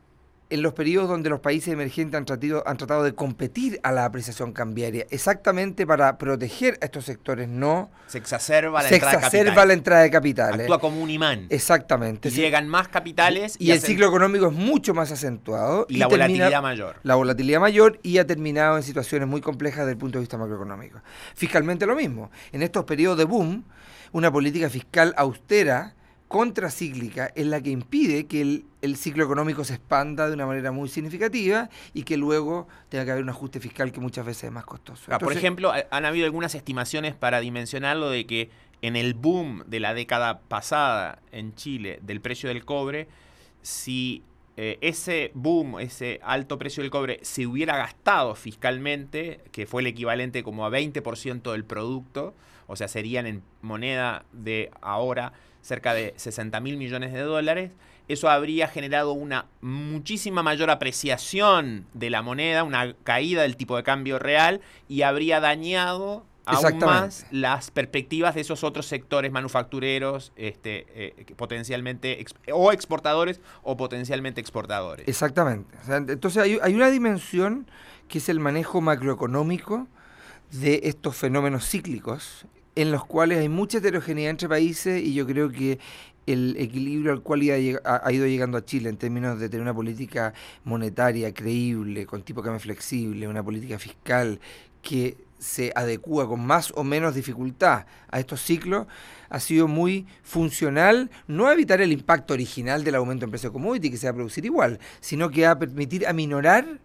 en 0.50 0.62
los 0.62 0.74
periodos 0.74 1.10
donde 1.10 1.30
los 1.30 1.40
países 1.40 1.74
emergentes 1.74 2.18
han 2.18 2.26
tratado, 2.26 2.64
han 2.66 2.78
tratado 2.78 3.04
de 3.04 3.14
competir 3.14 3.80
a 3.84 3.92
la 3.92 4.06
apreciación 4.06 4.54
cambiaria, 4.54 5.06
exactamente 5.10 5.86
para 5.86 6.18
proteger 6.18 6.78
a 6.82 6.86
estos 6.86 7.06
sectores, 7.06 7.48
no... 7.48 7.90
Se 8.08 8.18
exacerba 8.18 8.82
la, 8.84 8.90
se 8.90 8.96
entrada, 8.96 9.18
exacerba 9.18 9.62
de 9.62 9.68
la 9.68 9.74
entrada 9.74 10.02
de 10.04 10.12
capitales. 10.12 10.62
Actúa 10.62 10.80
como 10.80 11.02
un 11.02 11.10
imán. 11.10 11.48
Exactamente. 11.50 12.30
Y 12.30 12.32
llegan 12.32 12.68
más 12.70 12.88
capitales. 12.88 13.56
Y, 13.60 13.72
el 13.72 13.82
ciclo 13.82 14.08
económico 14.08 14.48
es 14.48 14.54
mucho 14.54 14.94
más 14.94 15.12
acentuado. 15.12 15.86
Y, 15.90 15.98
la 15.98 16.08
volatilidad 16.08 16.62
mayor. 16.62 16.96
La 17.04 17.16
volatilidad 17.16 17.60
mayor 17.60 18.00
y 18.04 18.18
ha 18.18 18.26
terminado 18.26 18.78
en 18.78 18.84
situaciones 18.84 19.28
muy 19.28 19.42
complejas 19.42 19.80
desde 19.80 19.92
el 19.92 19.98
punto 19.98 20.18
de 20.18 20.22
vista 20.22 20.38
macroeconómico. 20.38 21.02
Fiscalmente 21.36 21.86
lo 21.86 21.96
mismo. 21.96 22.32
En 22.52 22.62
estos 22.62 22.86
periodos 22.86 23.18
de 23.18 23.26
boom 23.26 23.66
una 24.12 24.32
política 24.32 24.70
fiscal 24.70 25.14
austera, 25.18 25.96
contracíclica, 26.28 27.32
es 27.36 27.46
la 27.46 27.62
que 27.62 27.70
impide 27.70 28.26
que 28.26 28.42
el, 28.42 28.96
ciclo 28.96 29.24
económico 29.24 29.64
se 29.64 29.76
expanda 29.76 30.28
de 30.28 30.34
una 30.34 30.46
manera 30.46 30.72
muy 30.72 30.88
significativa 30.90 31.70
y 31.94 32.04
que 32.04 32.16
luego 32.16 32.68
tenga 32.90 33.04
que 33.06 33.12
haber 33.12 33.24
un 33.24 33.30
ajuste 33.30 33.60
fiscal 33.60 33.92
que 33.92 34.00
muchas 34.00 34.26
veces 34.26 34.46
es 34.46 34.52
más 34.52 34.66
costoso. 34.66 35.12
Ah, 35.12 35.20
por 35.20 35.34
ejemplo, 35.34 35.72
han 35.90 36.06
habido 36.06 36.26
algunas 36.26 36.56
estimaciones 36.56 37.16
para 37.16 37.40
dimensionarlo 37.42 38.10
de 38.10 38.26
que 38.26 38.50
en 38.82 38.96
el 38.96 39.14
boom 39.14 39.64
de 39.68 39.80
la 39.80 39.94
década 39.94 40.40
pasada 40.40 41.20
en 41.32 41.54
Chile 41.56 42.00
del 42.02 42.22
precio 42.22 42.50
del 42.50 42.64
cobre, 42.64 43.08
si 43.62 44.24
eh, 44.58 44.80
ese 44.82 45.32
boom, 45.36 45.80
ese 45.80 46.20
alto 46.24 46.58
precio 46.58 46.82
del 46.82 46.90
cobre, 46.90 47.20
se 47.22 47.46
hubiera 47.46 47.78
gastado 47.78 48.34
fiscalmente, 48.34 49.42
que 49.52 49.68
fue 49.68 49.84
el 49.84 49.88
equivalente 49.88 50.42
como 50.44 50.66
a 50.66 50.72
20% 50.72 51.52
del 51.52 51.64
producto, 51.64 52.34
o 52.66 52.76
sea, 52.76 52.88
serían 52.88 53.28
en 53.28 53.44
moneda 53.62 54.26
de 54.34 54.72
ahora 54.82 55.32
cerca 55.62 55.94
de 55.94 56.14
60 56.18 56.60
mil 56.60 56.78
millones 56.78 57.14
de 57.14 57.22
dólares, 57.22 57.72
eso 58.08 58.30
habría 58.30 58.68
generado 58.68 59.12
una 59.12 59.46
muchísima 59.62 60.42
mayor 60.42 60.72
apreciación 60.72 61.86
de 61.94 62.10
la 62.10 62.22
moneda, 62.22 62.64
una 62.64 62.96
caída 63.04 63.44
del 63.44 63.58
tipo 63.58 63.76
de 63.76 63.84
cambio 63.84 64.18
real 64.18 64.62
y 64.88 65.04
habría 65.04 65.40
dañado 65.40 66.26
aún 66.48 66.80
más 66.80 67.26
las 67.32 67.72
perspectivas 67.72 68.36
de 68.36 68.42
esos 68.42 68.64
otros 68.64 68.86
sectores 68.86 69.32
manufactureros 69.32 70.32
este, 70.36 70.86
eh, 70.96 71.26
potencialmente 71.36 72.24
o 72.54 72.72
exportadores 72.72 73.42
o 73.64 73.78
potencialmente 73.78 74.42
exportadores. 74.42 75.08
Exactamente. 75.08 75.76
entonces 75.88 76.42
hay, 76.42 76.60
hay, 76.62 76.74
una 76.74 76.90
dimensión 76.90 77.68
que 78.08 78.20
es 78.20 78.30
el 78.30 78.40
manejo 78.40 78.82
macroeconómico 78.82 79.88
de 80.52 80.82
estos 80.84 81.16
fenómenos 81.16 81.68
cíclicos 81.68 82.46
en 82.76 82.92
los 82.92 83.06
cuales 83.06 83.40
hay 83.40 83.50
mucha 83.50 83.80
heterogeneidad 83.80 84.30
entre 84.30 84.48
países 84.48 85.04
y 85.04 85.14
yo 85.14 85.26
creo 85.26 85.52
que 85.52 85.80
el 86.28 86.56
equilibrio 86.60 87.14
al 87.14 87.22
cual 87.22 87.42
ha, 87.42 88.12
ido 88.12 88.28
llegando 88.28 88.58
a 88.58 88.66
Chile 88.66 88.90
en 88.90 88.98
términos 88.98 89.40
de 89.40 89.50
tener 89.50 89.64
una 89.64 89.74
política 89.74 90.34
monetaria 90.66 91.34
creíble, 91.34 92.06
con 92.06 92.22
tipo 92.22 92.42
de 92.42 92.48
cambio 92.48 92.60
flexible, 92.60 93.28
una 93.28 93.42
política 93.42 93.80
fiscal 93.80 94.40
que 94.82 95.18
se 95.40 95.72
adecúa 95.76 96.28
con 96.28 96.46
más 96.46 96.72
o 96.76 96.84
menos 96.84 97.16
dificultad 97.16 97.86
a 98.10 98.20
estos 98.20 98.42
ciclos, 98.42 98.88
ha 99.30 99.40
sido 99.40 99.68
muy 99.68 100.08
funcional, 100.24 101.12
no 101.28 101.48
a 101.48 101.54
evitar 101.54 101.82
el 101.82 101.92
impacto 101.92 102.34
original 102.34 102.84
del 102.84 102.96
aumento 102.96 103.26
en 103.26 103.32
precio 103.32 103.50
de 103.50 103.54
commodity 103.54 103.92
que 103.92 103.98
se 103.98 104.08
va 104.08 104.12
a 104.12 104.16
producir 104.16 104.46
igual, 104.46 104.80
sino 105.00 105.30
que 105.30 105.46
a 105.46 105.58
permitir 105.58 106.08
aminorar 106.08 106.80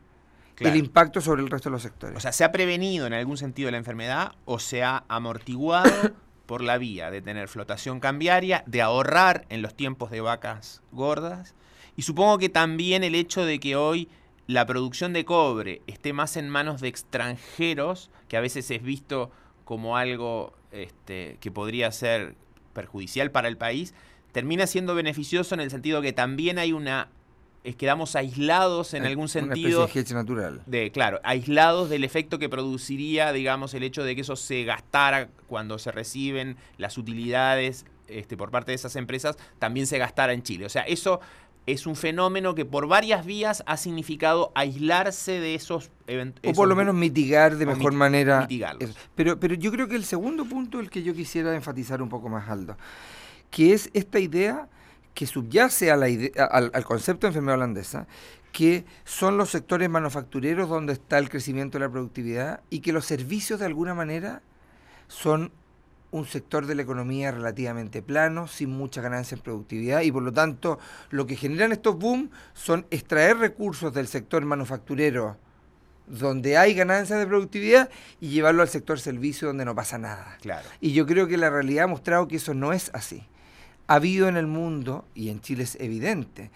el 0.59 0.77
impacto 0.77 1.21
sobre 1.21 1.43
el 1.43 1.51
resto 1.51 1.69
de 1.69 1.73
los 1.73 1.83
sectores. 1.83 2.17
O 2.17 2.21
sea, 2.21 2.33
¿se 2.33 2.45
ha 2.45 2.53
prevenido 2.53 3.07
en 3.07 3.15
algún 3.15 3.37
sentido 3.37 3.71
la 3.71 3.79
enfermedad 3.79 4.33
o 4.45 4.59
se 4.59 4.83
ha 4.83 5.05
amortiguado 5.09 5.91
por 6.47 6.63
la 6.63 6.79
vía 6.79 7.11
de 7.11 7.23
tener 7.23 7.49
flotación 7.49 8.01
cambiaria, 8.01 8.63
de 8.67 8.83
ahorrar 8.83 9.47
en 9.49 9.63
los 9.63 9.75
tiempos 9.75 10.11
de 10.11 10.21
vacas 10.21 10.83
gordas? 10.93 11.55
Y 11.97 12.03
supongo 12.03 12.39
que 12.39 12.49
también 12.49 13.05
el 13.05 13.15
hecho 13.15 13.45
de 13.45 13.61
que 13.61 13.77
hoy 13.77 14.09
la 14.47 14.67
producción 14.67 15.13
de 15.13 15.25
cobre 15.25 15.83
esté 15.87 16.13
más 16.13 16.37
en 16.37 16.49
manos 16.49 16.81
de 16.81 16.89
extranjeros, 16.89 18.11
que 18.33 18.39
a 18.39 18.41
veces 18.41 18.71
es 18.71 18.83
visto 18.83 19.31
como 19.67 19.99
algo 19.99 20.55
este, 20.71 21.37
que 21.39 21.51
podría 21.51 21.93
ser 21.93 22.35
perjudicial 22.73 23.31
para 23.31 23.47
el 23.47 23.59
país, 23.59 23.93
termina 24.33 24.67
siendo 24.67 24.95
beneficioso 24.95 25.55
en 25.55 25.61
el 25.61 25.71
sentido 25.71 26.01
que 26.01 26.15
también 26.15 26.59
hay 26.59 26.73
una 26.73 27.11
es 27.63 27.77
quedamos 27.77 28.17
aislados 28.17 28.95
en 28.95 29.05
algún 29.05 29.29
sentido. 29.29 29.81
Una 29.81 29.87
especie 29.87 30.15
de 30.15 30.21
natural. 30.23 30.63
De, 30.65 30.91
claro, 30.91 31.21
aislados 31.25 31.91
del 31.91 32.05
efecto 32.05 32.39
que 32.39 32.49
produciría, 32.49 33.35
digamos, 33.35 33.75
el 33.75 33.83
hecho 33.83 34.03
de 34.03 34.15
que 34.15 34.23
eso 34.23 34.35
se 34.35 34.65
gastara 34.65 35.29
cuando 35.47 35.79
se 35.79 35.93
reciben 35.93 36.57
las 36.79 36.97
utilidades 36.97 37.85
este, 38.09 38.39
por 38.39 38.51
parte 38.51 38.73
de 38.73 38.77
esas 38.77 38.97
empresas, 38.97 39.37
también 39.59 39.87
se 39.87 39.99
gastara 39.99 40.33
en 40.33 40.43
Chile. 40.43 40.65
O 40.65 40.71
sea, 40.71 40.85
eso 40.85 41.21
es 41.67 41.87
un 41.87 41.97
fenómeno 41.97 42.55
que 42.55 42.65
por 42.65 42.87
varias 42.87 43.25
vías 43.25 43.63
ha 43.67 43.77
significado 43.77 44.53
aislarse 44.55 45.33
de 45.33 45.55
esos 45.55 45.91
eventos. 46.07 46.43
O 46.45 46.55
por 46.55 46.69
lo 46.69 46.75
menos 46.75 46.95
mitigar 46.95 47.57
de 47.57 47.67
mejor 47.67 47.93
manera. 47.93 48.41
Mitigarlos. 48.41 48.97
Pero, 49.15 49.39
pero 49.39 49.55
yo 49.55 49.71
creo 49.71 49.89
que 49.89 49.97
el 49.97 50.05
segundo 50.05 50.45
punto, 50.45 50.81
el 50.81 50.91
que 50.91 51.03
yo 51.03 51.15
quisiera 51.15 51.55
enfatizar 51.55 52.03
un 52.03 52.09
poco 52.09 52.29
más, 52.29 52.49
Aldo, 52.49 52.77
que 53.51 53.73
es 53.73 53.91
esta 53.93 54.19
idea 54.19 54.69
que 55.15 55.27
subyace 55.27 55.91
a 55.91 55.97
la 55.97 56.07
al, 56.51 56.85
concepto 56.85 57.27
de 57.27 57.29
enfermedad 57.29 57.57
holandesa, 57.57 58.07
que 58.51 58.85
son 59.05 59.37
los 59.37 59.51
sectores 59.51 59.89
manufactureros 59.89 60.69
donde 60.69 60.95
está 60.95 61.19
el 61.19 61.29
crecimiento 61.29 61.79
de 61.79 61.85
la 61.85 61.91
productividad 61.91 62.61
y 62.71 62.81
que 62.81 62.93
los 62.93 63.07
servicios 63.07 63.61
de 63.61 63.67
alguna 63.67 63.95
manera 63.95 64.43
son 65.09 65.53
un 66.13 66.27
sector 66.27 66.67
de 66.67 66.77
la 66.77 66.83
economía 66.83 67.33
relativamente 67.33 68.03
plano, 68.03 68.47
sin 68.47 68.71
mucha 68.71 69.01
ganancia 69.01 69.35
en 69.35 69.41
productividad 69.43 70.03
y 70.03 70.13
por 70.13 70.23
lo 70.23 70.33
tanto 70.33 70.79
lo 71.11 71.27
que 71.27 71.35
generan 71.35 71.73
estos 71.73 71.99
boom 71.99 72.31
son 72.55 72.87
extraer 72.91 73.39
recursos 73.39 73.93
del 73.93 74.07
sector 74.07 74.45
manufacturero 74.45 75.37
donde 76.07 76.57
hay 76.57 76.75
ganancias 76.75 77.19
de 77.19 77.27
productividad 77.27 77.91
y 78.21 78.29
llevarlo 78.29 78.63
al 78.63 78.69
sector 78.69 79.01
servicio 79.01 79.49
donde 79.49 79.65
no 79.65 79.75
pasa 79.75 79.99
nada. 79.99 80.37
Claro. 80.41 80.69
Y 80.81 80.93
yo 80.93 81.07
creo 81.07 81.27
que 81.27 81.37
la 81.37 81.51
realidad 81.51 81.85
ha 81.85 81.89
mostrado 81.89 82.29
que 82.29 82.37
eso 82.37 82.55
no 82.55 82.73
es 82.73 82.91
así 82.93 83.27
ha 83.87 83.97
habido 83.97 84.29
en 84.29 84.37
el 84.37 84.47
mundo, 84.47 85.05
y 85.15 85.29
en 85.29 85.41
Chile 85.41 85.65
es 85.65 85.77
evidente, 85.81 86.51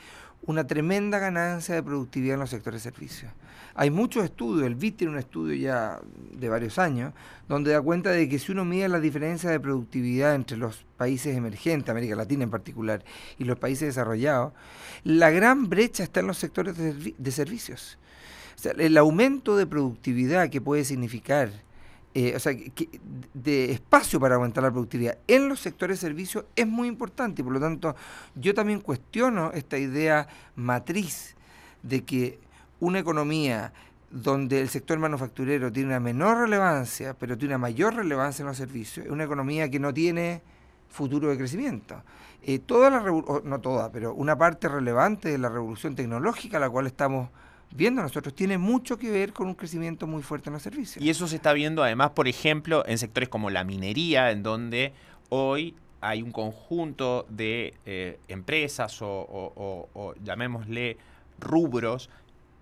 una 0.46 0.66
tremenda 0.66 1.18
ganancia 1.18 1.74
de 1.74 1.82
productividad 1.82 2.34
en 2.34 2.40
los 2.40 2.50
sectores 2.50 2.82
de 2.82 2.90
servicios. 2.90 3.32
Hay 3.74 3.90
muchos 3.90 4.24
estudios, 4.24 4.66
el 4.66 4.74
BIT 4.74 4.96
tiene 4.98 5.12
un 5.12 5.18
estudio 5.18 5.54
ya 5.54 6.00
de 6.32 6.48
varios 6.48 6.78
años, 6.78 7.12
donde 7.48 7.72
da 7.72 7.82
cuenta 7.82 8.10
de 8.10 8.28
que 8.28 8.38
si 8.38 8.52
uno 8.52 8.64
mide 8.64 8.88
la 8.88 9.00
diferencia 9.00 9.50
de 9.50 9.60
productividad 9.60 10.34
entre 10.34 10.56
los 10.56 10.86
países 10.96 11.36
emergentes, 11.36 11.90
América 11.90 12.16
Latina 12.16 12.44
en 12.44 12.50
particular, 12.50 13.04
y 13.38 13.44
los 13.44 13.58
países 13.58 13.88
desarrollados, 13.88 14.54
la 15.04 15.30
gran 15.30 15.68
brecha 15.68 16.04
está 16.04 16.20
en 16.20 16.28
los 16.28 16.38
sectores 16.38 16.76
de, 16.76 17.30
servicios. 17.30 17.98
el 18.78 18.96
aumento 18.96 19.56
de 19.56 19.66
productividad 19.66 20.48
que 20.48 20.62
puede 20.62 20.84
significar 20.84 21.50
eh, 22.18 22.32
o 22.34 22.38
sea, 22.38 22.56
de 23.34 23.72
espacio 23.72 24.18
para 24.18 24.36
aumentar 24.36 24.64
la 24.64 24.70
productividad 24.70 25.18
en 25.28 25.50
los 25.50 25.60
sectores 25.60 26.00
de 26.00 26.08
servicios 26.08 26.46
es 26.56 26.66
muy 26.66 26.88
importante 26.88 27.42
y 27.42 27.44
por 27.44 27.52
lo 27.52 27.60
tanto 27.60 27.94
yo 28.34 28.54
también 28.54 28.80
cuestiono 28.80 29.52
esta 29.52 29.76
idea 29.76 30.26
matriz 30.54 31.36
de 31.82 32.04
que 32.04 32.38
una 32.80 33.00
economía 33.00 33.74
donde 34.10 34.62
el 34.62 34.70
sector 34.70 34.98
manufacturero 34.98 35.70
tiene 35.70 35.90
una 35.90 36.00
menor 36.00 36.38
relevancia, 36.38 37.12
pero 37.12 37.36
tiene 37.36 37.54
una 37.54 37.58
mayor 37.58 37.94
relevancia 37.94 38.44
en 38.44 38.46
los 38.46 38.56
servicios, 38.56 39.04
es 39.04 39.12
una 39.12 39.24
economía 39.24 39.70
que 39.70 39.78
no 39.78 39.92
tiene 39.92 40.40
futuro 40.88 41.28
de 41.28 41.36
crecimiento. 41.36 42.02
Eh, 42.42 42.60
toda 42.60 42.88
la 42.88 43.00
no 43.44 43.60
toda, 43.60 43.92
pero 43.92 44.14
una 44.14 44.38
parte 44.38 44.70
relevante 44.70 45.28
de 45.28 45.36
la 45.36 45.50
revolución 45.50 45.94
tecnológica 45.94 46.56
a 46.56 46.60
la 46.60 46.70
cual 46.70 46.86
estamos 46.86 47.28
viendo 47.76 48.02
nosotros 48.02 48.34
tiene 48.34 48.58
mucho 48.58 48.98
que 48.98 49.10
ver 49.10 49.32
con 49.32 49.46
un 49.48 49.54
crecimiento 49.54 50.06
muy 50.06 50.22
fuerte 50.22 50.48
en 50.48 50.54
los 50.54 50.62
servicios. 50.62 51.04
Y 51.04 51.10
eso 51.10 51.28
se 51.28 51.36
está 51.36 51.52
viendo 51.52 51.82
además, 51.82 52.10
por 52.10 52.26
ejemplo, 52.26 52.84
en 52.86 52.98
sectores 52.98 53.28
como 53.28 53.50
la 53.50 53.64
minería, 53.64 54.30
en 54.30 54.42
donde 54.42 54.92
hoy 55.28 55.74
hay 56.00 56.22
un 56.22 56.32
conjunto 56.32 57.26
de 57.28 57.74
eh, 57.84 58.18
empresas 58.28 58.98
o, 59.00 60.14
llamémosle 60.22 60.96
rubros 61.38 62.10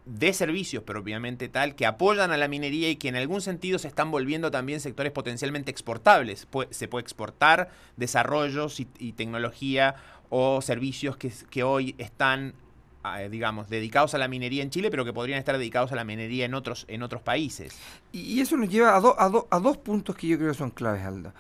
de 0.06 0.32
servicios 0.34 0.82
propiamente 0.82 1.48
tal, 1.48 1.74
que 1.74 1.86
apoyan 1.86 2.30
a 2.30 2.36
la 2.36 2.48
minería 2.48 2.90
y 2.90 2.96
que 2.96 3.08
en 3.08 3.16
algún 3.16 3.40
sentido 3.40 3.78
se 3.78 3.88
están 3.88 4.10
volviendo 4.10 4.50
también 4.50 4.80
sectores 4.80 5.12
potencialmente 5.12 5.70
exportables. 5.70 6.46
se 6.70 6.88
puede 6.88 7.02
exportar 7.02 7.70
desarrollos 7.96 8.80
y, 8.80 9.12
tecnología 9.12 9.94
o 10.28 10.60
servicios 10.60 11.16
que, 11.16 11.32
que, 11.50 11.62
hoy 11.62 11.94
están 11.98 12.54
digamos, 13.30 13.68
dedicados 13.68 14.14
a 14.14 14.18
la 14.18 14.28
minería 14.28 14.62
en 14.62 14.70
Chile, 14.70 14.90
pero 14.90 15.04
que 15.04 15.12
podrían 15.12 15.38
estar 15.38 15.56
dedicados 15.58 15.92
a 15.92 15.96
la 15.96 16.04
minería 16.04 16.44
en 16.44 16.54
otros, 16.54 16.86
en 16.88 17.02
otros 17.02 17.22
países. 17.22 17.76
Y 18.12 18.40
eso 18.40 18.56
nos 18.56 18.68
lleva 18.68 18.96
a, 18.96 18.96
a, 18.96 19.60
dos 19.60 19.76
puntos 19.76 20.16
que 20.16 20.26
yo 20.26 20.38
creo 20.38 20.54
son 20.54 20.70
claves, 20.70 21.04
Aldo. 21.04 21.32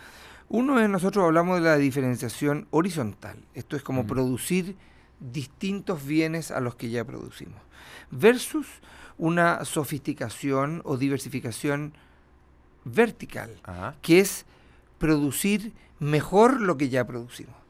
Uno 0.48 0.78
es, 0.78 0.88
nosotros 0.88 1.24
hablamos 1.24 1.60
de 1.60 1.64
la 1.64 1.76
diferenciación 1.76 2.68
horizontal. 2.70 3.38
Esto 3.54 3.76
es 3.76 3.82
como 3.82 4.06
producir 4.06 4.76
distintos 5.20 6.04
bienes 6.04 6.50
a 6.50 6.60
los 6.60 6.74
que 6.74 6.90
ya 6.90 7.04
producimos. 7.04 7.60
Versus 8.10 8.66
una 9.16 9.64
sofisticación 9.64 10.82
o 10.84 10.98
diversificación 10.98 11.94
vertical, 12.84 13.50
que 14.02 14.20
es 14.20 14.44
producir 14.98 15.72
mejor 15.98 16.60
lo 16.60 16.76
que 16.76 16.90
ya 16.90 17.06
producimos 17.06 17.63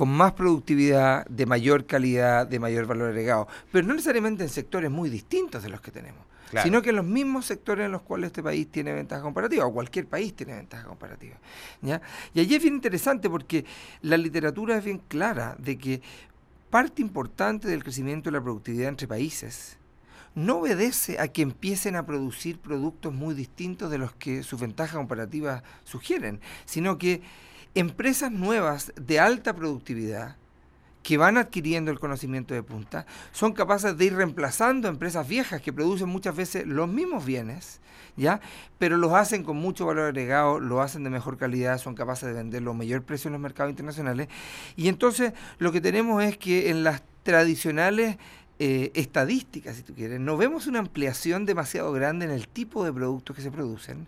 con 0.00 0.08
más 0.08 0.32
productividad, 0.32 1.26
de 1.26 1.44
mayor 1.44 1.84
calidad, 1.84 2.46
de 2.46 2.58
mayor 2.58 2.86
valor 2.86 3.10
agregado, 3.10 3.46
pero 3.70 3.86
no 3.86 3.92
necesariamente 3.92 4.42
en 4.42 4.48
sectores 4.48 4.90
muy 4.90 5.10
distintos 5.10 5.62
de 5.62 5.68
los 5.68 5.82
que 5.82 5.90
tenemos, 5.90 6.24
sino 6.62 6.80
que 6.80 6.88
en 6.88 6.96
los 6.96 7.04
mismos 7.04 7.44
sectores 7.44 7.84
en 7.84 7.92
los 7.92 8.00
cuales 8.00 8.28
este 8.28 8.42
país 8.42 8.66
tiene 8.70 8.94
ventaja 8.94 9.20
comparativa, 9.20 9.66
o 9.66 9.74
cualquier 9.74 10.06
país 10.06 10.32
tiene 10.34 10.54
ventaja 10.54 10.84
comparativa. 10.84 11.36
¿ya? 11.82 12.00
Y 12.32 12.40
allí 12.40 12.54
es 12.54 12.62
bien 12.62 12.76
interesante 12.76 13.28
porque 13.28 13.66
la 14.00 14.16
literatura 14.16 14.78
es 14.78 14.84
bien 14.86 15.02
clara 15.06 15.54
de 15.58 15.76
que 15.76 16.00
parte 16.70 17.02
importante 17.02 17.68
del 17.68 17.82
crecimiento 17.82 18.30
de 18.30 18.38
la 18.38 18.42
productividad 18.42 18.88
entre 18.88 19.06
países 19.06 19.76
no 20.34 20.60
obedece 20.60 21.20
a 21.20 21.28
que 21.28 21.42
empiecen 21.42 21.94
a 21.94 22.06
producir 22.06 22.58
productos 22.58 23.12
muy 23.12 23.34
distintos 23.34 23.90
de 23.90 23.98
los 23.98 24.14
que 24.14 24.44
sus 24.44 24.58
ventajas 24.58 24.96
comparativas 24.96 25.62
sugieren, 25.84 26.40
sino 26.64 26.96
que 26.96 27.20
empresas 27.74 28.32
nuevas 28.32 28.92
de 28.96 29.20
alta 29.20 29.54
productividad 29.54 30.36
que 31.02 31.16
van 31.16 31.38
adquiriendo 31.38 31.90
el 31.90 31.98
conocimiento 31.98 32.54
de 32.54 32.62
punta, 32.62 33.06
son 33.32 33.52
capaces 33.52 33.96
de 33.96 34.04
ir 34.04 34.14
reemplazando 34.14 34.88
empresas 34.88 35.26
viejas 35.26 35.62
que 35.62 35.72
producen 35.72 36.08
muchas 36.08 36.36
veces 36.36 36.66
los 36.66 36.88
mismos 36.88 37.24
bienes, 37.24 37.80
¿ya? 38.16 38.40
Pero 38.78 38.96
los 38.96 39.12
hacen 39.12 39.42
con 39.42 39.56
mucho 39.56 39.86
valor 39.86 40.08
agregado, 40.08 40.60
lo 40.60 40.82
hacen 40.82 41.02
de 41.04 41.10
mejor 41.10 41.38
calidad, 41.38 41.78
son 41.78 41.94
capaces 41.94 42.28
de 42.28 42.34
venderlo 42.34 42.72
a 42.72 42.74
mayor 42.74 43.02
precio 43.02 43.28
en 43.28 43.32
los 43.32 43.40
mercados 43.40 43.70
internacionales. 43.70 44.28
Y 44.76 44.88
entonces 44.88 45.32
lo 45.58 45.72
que 45.72 45.80
tenemos 45.80 46.22
es 46.22 46.36
que 46.36 46.68
en 46.70 46.84
las 46.84 47.02
tradicionales 47.22 48.18
eh, 48.58 48.90
estadísticas, 48.94 49.76
si 49.76 49.82
tú 49.82 49.94
quieres, 49.94 50.20
no 50.20 50.36
vemos 50.36 50.66
una 50.66 50.80
ampliación 50.80 51.46
demasiado 51.46 51.92
grande 51.92 52.26
en 52.26 52.30
el 52.30 52.46
tipo 52.46 52.84
de 52.84 52.92
productos 52.92 53.34
que 53.34 53.42
se 53.42 53.50
producen, 53.50 54.06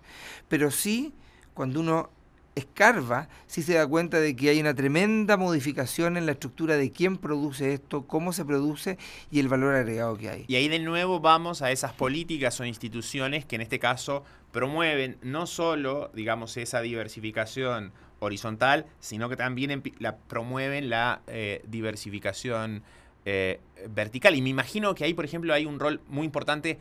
pero 0.49 0.71
sí 0.71 1.15
cuando 1.55 1.81
uno 1.81 2.11
escarba 2.55 3.29
si 3.47 3.63
se 3.63 3.75
da 3.75 3.87
cuenta 3.87 4.21
de 4.21 4.37
que 4.37 4.51
hay 4.51 4.61
una 4.61 4.75
tremenda 4.75 5.37
modificación 5.37 6.17
en 6.17 6.27
la 6.27 6.33
estructura 6.33 6.77
de 6.77 6.91
quién 6.93 7.17
produce 7.17 7.73
esto, 7.73 8.07
cómo 8.07 8.33
se 8.33 8.45
produce 8.45 8.99
y 9.31 9.41
el 9.41 9.49
valor 9.49 9.75
agregado 9.75 10.17
que 10.17 10.29
hay. 10.29 10.45
Y 10.49 10.57
ahí 10.57 10.69
de 10.69 10.79
nuevo 10.79 11.21
vamos 11.21 11.63
a 11.63 11.71
esas 11.71 11.93
políticas 11.93 12.61
o 12.61 12.65
instituciones 12.65 13.45
que 13.45 13.57
en 13.57 13.63
este 13.63 13.79
caso 13.79 14.25
promueven 14.53 15.17
no 15.23 15.47
solo, 15.47 16.11
digamos, 16.15 16.57
esa 16.57 16.83
diversificación 16.83 17.93
horizontal, 18.21 18.87
sino 19.01 19.29
que 19.29 19.37
también 19.37 19.83
la, 19.99 20.17
promueven 20.17 20.91
la 20.91 21.23
eh, 21.27 21.63
diversificación 21.67 22.83
eh, 23.25 23.61
vertical. 23.89 24.37
Y 24.37 24.43
me 24.43 24.51
imagino 24.51 24.95
que 24.95 25.05
ahí, 25.05 25.15
por 25.15 25.25
ejemplo, 25.25 25.55
hay 25.55 25.65
un 25.65 25.81
rol 25.81 26.01
muy 26.09 26.25
importante 26.25 26.79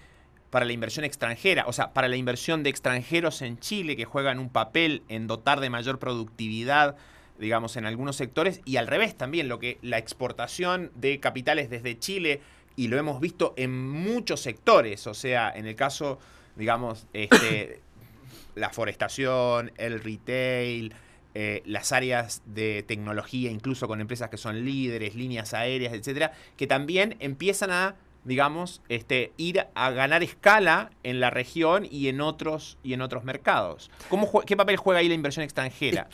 para 0.51 0.65
la 0.65 0.73
inversión 0.73 1.05
extranjera, 1.05 1.63
o 1.65 1.73
sea, 1.73 1.93
para 1.93 2.09
la 2.09 2.17
inversión 2.17 2.61
de 2.61 2.69
extranjeros 2.69 3.41
en 3.41 3.57
Chile 3.57 3.95
que 3.95 4.05
juegan 4.05 4.37
un 4.37 4.49
papel 4.49 5.01
en 5.07 5.25
dotar 5.25 5.61
de 5.61 5.69
mayor 5.69 5.97
productividad, 5.97 6.97
digamos, 7.39 7.77
en 7.77 7.85
algunos 7.85 8.17
sectores, 8.17 8.61
y 8.65 8.75
al 8.75 8.87
revés 8.87 9.17
también, 9.17 9.47
lo 9.47 9.59
que 9.59 9.79
la 9.81 9.97
exportación 9.97 10.91
de 10.95 11.19
capitales 11.21 11.69
desde 11.69 11.97
Chile, 11.97 12.41
y 12.75 12.89
lo 12.89 12.97
hemos 12.97 13.21
visto 13.21 13.53
en 13.55 13.89
muchos 13.89 14.41
sectores, 14.41 15.07
o 15.07 15.13
sea, 15.13 15.51
en 15.55 15.65
el 15.65 15.75
caso, 15.75 16.19
digamos, 16.57 17.07
este, 17.13 17.79
la 18.55 18.69
forestación, 18.71 19.71
el 19.77 20.01
retail, 20.03 20.93
eh, 21.33 21.63
las 21.65 21.93
áreas 21.93 22.41
de 22.45 22.83
tecnología, 22.83 23.49
incluso 23.51 23.87
con 23.87 24.01
empresas 24.01 24.29
que 24.29 24.37
son 24.37 24.65
líderes, 24.65 25.15
líneas 25.15 25.53
aéreas, 25.53 25.93
etcétera, 25.93 26.33
que 26.57 26.67
también 26.67 27.15
empiezan 27.21 27.71
a 27.71 27.95
digamos, 28.23 28.81
este, 28.89 29.33
ir 29.37 29.67
a 29.73 29.91
ganar 29.91 30.23
escala 30.23 30.91
en 31.03 31.19
la 31.19 31.29
región 31.29 31.87
y 31.89 32.07
en 32.07 32.21
otros, 32.21 32.77
y 32.83 32.93
en 32.93 33.01
otros 33.01 33.23
mercados. 33.23 33.89
¿Cómo, 34.09 34.29
¿Qué 34.41 34.55
papel 34.55 34.77
juega 34.77 34.99
ahí 34.99 35.07
la 35.07 35.15
inversión 35.15 35.43
extranjera? 35.43 36.07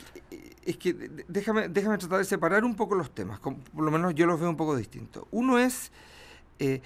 Es, 0.64 0.76
que 0.76 0.94
déjame, 1.28 1.68
déjame 1.68 1.98
tratar 1.98 2.18
de 2.18 2.24
separar 2.24 2.64
un 2.64 2.74
poco 2.74 2.94
los 2.94 3.10
temas, 3.10 3.40
por 3.40 3.56
lo 3.74 3.90
menos 3.90 4.14
yo 4.14 4.26
los 4.26 4.40
veo 4.40 4.48
un 4.48 4.56
poco 4.56 4.76
distintos. 4.76 5.24
Uno 5.30 5.58
es, 5.58 5.92
eh, 6.58 6.80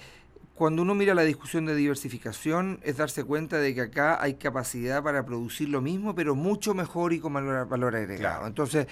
cuando 0.55 0.81
uno 0.81 0.93
mira 0.93 1.13
la 1.13 1.23
discusión 1.23 1.65
de 1.65 1.75
diversificación, 1.75 2.79
es 2.83 2.97
darse 2.97 3.23
cuenta 3.23 3.57
de 3.57 3.73
que 3.73 3.81
acá 3.81 4.21
hay 4.21 4.35
capacidad 4.35 5.03
para 5.03 5.25
producir 5.25 5.69
lo 5.69 5.81
mismo, 5.81 6.15
pero 6.15 6.35
mucho 6.35 6.73
mejor 6.73 7.13
y 7.13 7.19
con 7.19 7.33
valor, 7.33 7.67
valor 7.67 7.95
agregado. 7.95 8.45
Entonces, 8.45 8.87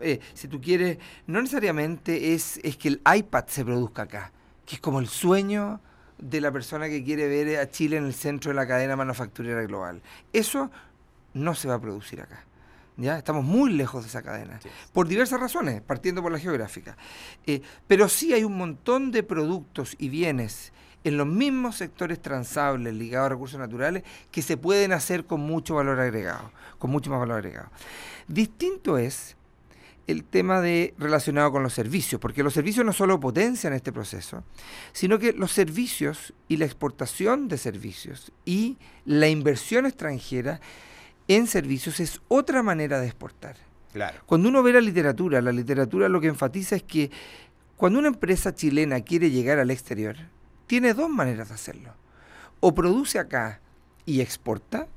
eh, 0.00 0.20
si 0.34 0.48
tú 0.48 0.60
quieres, 0.60 0.98
no 1.26 1.40
necesariamente 1.40 2.34
es, 2.34 2.58
es 2.62 2.76
que 2.76 2.88
el 2.88 3.02
iPad 3.14 3.44
se 3.46 3.64
produzca 3.64 4.02
acá 4.02 4.32
que 4.64 4.76
es 4.76 4.80
como 4.80 5.00
el 5.00 5.08
sueño 5.08 5.80
de 6.18 6.40
la 6.40 6.52
persona 6.52 6.88
que 6.88 7.02
quiere 7.02 7.28
ver 7.28 7.58
a 7.58 7.68
Chile 7.68 7.96
en 7.96 8.04
el 8.04 8.14
centro 8.14 8.50
de 8.50 8.54
la 8.54 8.66
cadena 8.66 8.96
manufacturera 8.96 9.62
global. 9.62 10.02
Eso 10.32 10.70
no 11.34 11.54
se 11.54 11.68
va 11.68 11.74
a 11.74 11.80
producir 11.80 12.20
acá. 12.20 12.44
¿Ya? 12.96 13.16
Estamos 13.16 13.42
muy 13.42 13.72
lejos 13.72 14.02
de 14.02 14.08
esa 14.08 14.22
cadena, 14.22 14.60
por 14.92 15.08
diversas 15.08 15.40
razones, 15.40 15.80
partiendo 15.80 16.22
por 16.22 16.30
la 16.30 16.38
geográfica. 16.38 16.96
Eh, 17.46 17.62
pero 17.86 18.08
sí 18.08 18.34
hay 18.34 18.44
un 18.44 18.56
montón 18.56 19.10
de 19.10 19.22
productos 19.22 19.96
y 19.98 20.10
bienes 20.10 20.72
en 21.02 21.16
los 21.16 21.26
mismos 21.26 21.76
sectores 21.76 22.20
transables 22.20 22.94
ligados 22.94 23.26
a 23.26 23.28
recursos 23.30 23.58
naturales 23.58 24.04
que 24.30 24.42
se 24.42 24.56
pueden 24.56 24.92
hacer 24.92 25.24
con 25.24 25.40
mucho 25.40 25.76
valor 25.76 25.98
agregado, 25.98 26.52
con 26.78 26.90
mucho 26.90 27.10
más 27.10 27.18
valor 27.18 27.38
agregado. 27.38 27.70
Distinto 28.28 28.98
es 28.98 29.36
el 30.06 30.24
tema 30.24 30.60
de 30.60 30.94
relacionado 30.98 31.52
con 31.52 31.62
los 31.62 31.72
servicios, 31.72 32.20
porque 32.20 32.42
los 32.42 32.54
servicios 32.54 32.84
no 32.84 32.92
solo 32.92 33.20
potencian 33.20 33.72
este 33.72 33.92
proceso, 33.92 34.44
sino 34.92 35.18
que 35.18 35.32
los 35.32 35.52
servicios 35.52 36.34
y 36.48 36.56
la 36.56 36.64
exportación 36.64 37.48
de 37.48 37.58
servicios 37.58 38.32
y 38.44 38.78
la 39.04 39.28
inversión 39.28 39.86
extranjera 39.86 40.60
en 41.28 41.46
servicios 41.46 42.00
es 42.00 42.20
otra 42.28 42.62
manera 42.62 43.00
de 43.00 43.06
exportar. 43.06 43.56
Claro. 43.92 44.18
Cuando 44.26 44.48
uno 44.48 44.62
ve 44.62 44.72
la 44.72 44.80
literatura, 44.80 45.40
la 45.40 45.52
literatura 45.52 46.08
lo 46.08 46.20
que 46.20 46.28
enfatiza 46.28 46.76
es 46.76 46.82
que 46.82 47.10
cuando 47.76 47.98
una 47.98 48.08
empresa 48.08 48.54
chilena 48.54 49.00
quiere 49.00 49.30
llegar 49.30 49.58
al 49.58 49.70
exterior, 49.70 50.16
tiene 50.66 50.94
dos 50.94 51.10
maneras 51.10 51.48
de 51.48 51.54
hacerlo. 51.54 51.94
O 52.60 52.74
produce 52.74 53.18
acá 53.18 53.60
y 54.06 54.20
exporta, 54.20 54.88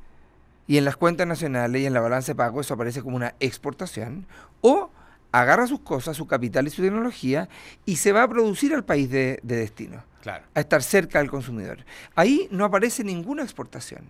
y 0.67 0.77
en 0.77 0.85
las 0.85 0.97
cuentas 0.97 1.27
nacionales 1.27 1.81
y 1.81 1.85
en 1.85 1.93
la 1.93 2.01
balanza 2.01 2.31
de 2.31 2.35
pago 2.35 2.61
eso 2.61 2.73
aparece 2.73 3.01
como 3.01 3.15
una 3.15 3.35
exportación, 3.39 4.25
o 4.61 4.89
agarra 5.31 5.67
sus 5.67 5.81
cosas, 5.81 6.15
su 6.15 6.27
capital 6.27 6.67
y 6.67 6.69
su 6.69 6.81
tecnología 6.81 7.49
y 7.85 7.97
se 7.97 8.11
va 8.11 8.23
a 8.23 8.27
producir 8.27 8.73
al 8.73 8.85
país 8.85 9.09
de, 9.09 9.39
destino, 9.43 10.03
claro. 10.21 10.45
a 10.53 10.59
estar 10.59 10.81
cerca 10.81 11.19
del 11.19 11.29
consumidor. 11.29 11.85
Ahí 12.15 12.47
no 12.51 12.65
aparece 12.65 13.03
ninguna 13.03 13.43
exportación, 13.43 14.09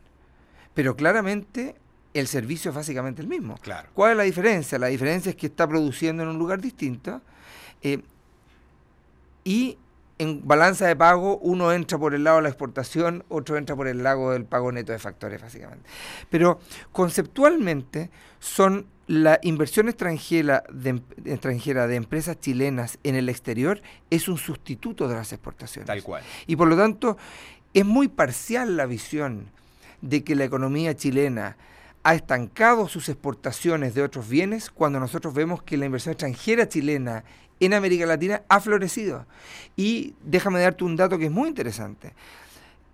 pero 0.73 0.95
claramente 0.95 1.75
el 2.13 2.27
servicio 2.27 2.69
es 2.69 2.75
básicamente 2.75 3.21
el 3.21 3.27
mismo. 3.27 3.57
Claro. 3.57 3.89
¿Cuál 3.93 4.11
es 4.11 4.17
la 4.17 4.23
diferencia? 4.23 4.79
La 4.79 4.87
diferencia 4.87 5.31
es 5.31 5.35
que 5.35 5.47
está 5.47 5.67
produciendo 5.67 6.23
en 6.23 6.29
un 6.29 6.37
lugar 6.37 6.61
distinto 6.61 7.21
eh, 7.81 8.01
y 9.43 9.77
en 10.17 10.47
balanza 10.47 10.87
de 10.87 10.95
pago 10.95 11.37
uno 11.39 11.71
entra 11.73 11.97
por 11.97 12.13
el 12.13 12.23
lado 12.23 12.37
de 12.37 12.43
la 12.43 12.49
exportación, 12.49 13.23
otro 13.29 13.57
entra 13.57 13.75
por 13.75 13.87
el 13.87 14.03
lado 14.03 14.31
del 14.31 14.45
pago 14.45 14.71
neto 14.71 14.91
de 14.91 14.99
factores, 14.99 15.41
básicamente. 15.41 15.89
Pero 16.29 16.59
conceptualmente 16.91 18.09
son 18.39 18.87
la 19.07 19.39
inversión 19.43 19.87
extranjera 19.87 20.63
de, 20.71 21.01
extranjera 21.25 21.87
de 21.87 21.95
empresas 21.95 22.39
chilenas 22.39 22.97
en 23.03 23.15
el 23.15 23.29
exterior 23.29 23.81
es 24.09 24.27
un 24.27 24.37
sustituto 24.37 25.07
de 25.07 25.15
las 25.15 25.31
exportaciones. 25.31 25.87
Tal 25.87 26.01
cual. 26.01 26.23
Y 26.47 26.55
por 26.55 26.67
lo 26.67 26.75
tanto, 26.75 27.17
es 27.73 27.85
muy 27.85 28.07
parcial 28.07 28.77
la 28.77 28.85
visión 28.85 29.51
de 30.01 30.23
que 30.23 30.35
la 30.35 30.45
economía 30.45 30.95
chilena 30.95 31.57
ha 32.03 32.15
estancado 32.15 32.87
sus 32.87 33.09
exportaciones 33.09 33.95
de 33.95 34.03
otros 34.03 34.29
bienes 34.29 34.69
cuando 34.69 34.99
nosotros 34.99 35.33
vemos 35.33 35.63
que 35.63 35.75
la 35.75 35.85
inversión 35.85 36.13
extranjera 36.13 36.69
chilena 36.69 37.23
en 37.59 37.73
América 37.73 38.05
Latina 38.05 38.43
ha 38.49 38.59
florecido. 38.59 39.25
Y 39.75 40.15
déjame 40.23 40.59
darte 40.59 40.83
un 40.83 40.95
dato 40.95 41.17
que 41.17 41.25
es 41.25 41.31
muy 41.31 41.49
interesante. 41.49 42.13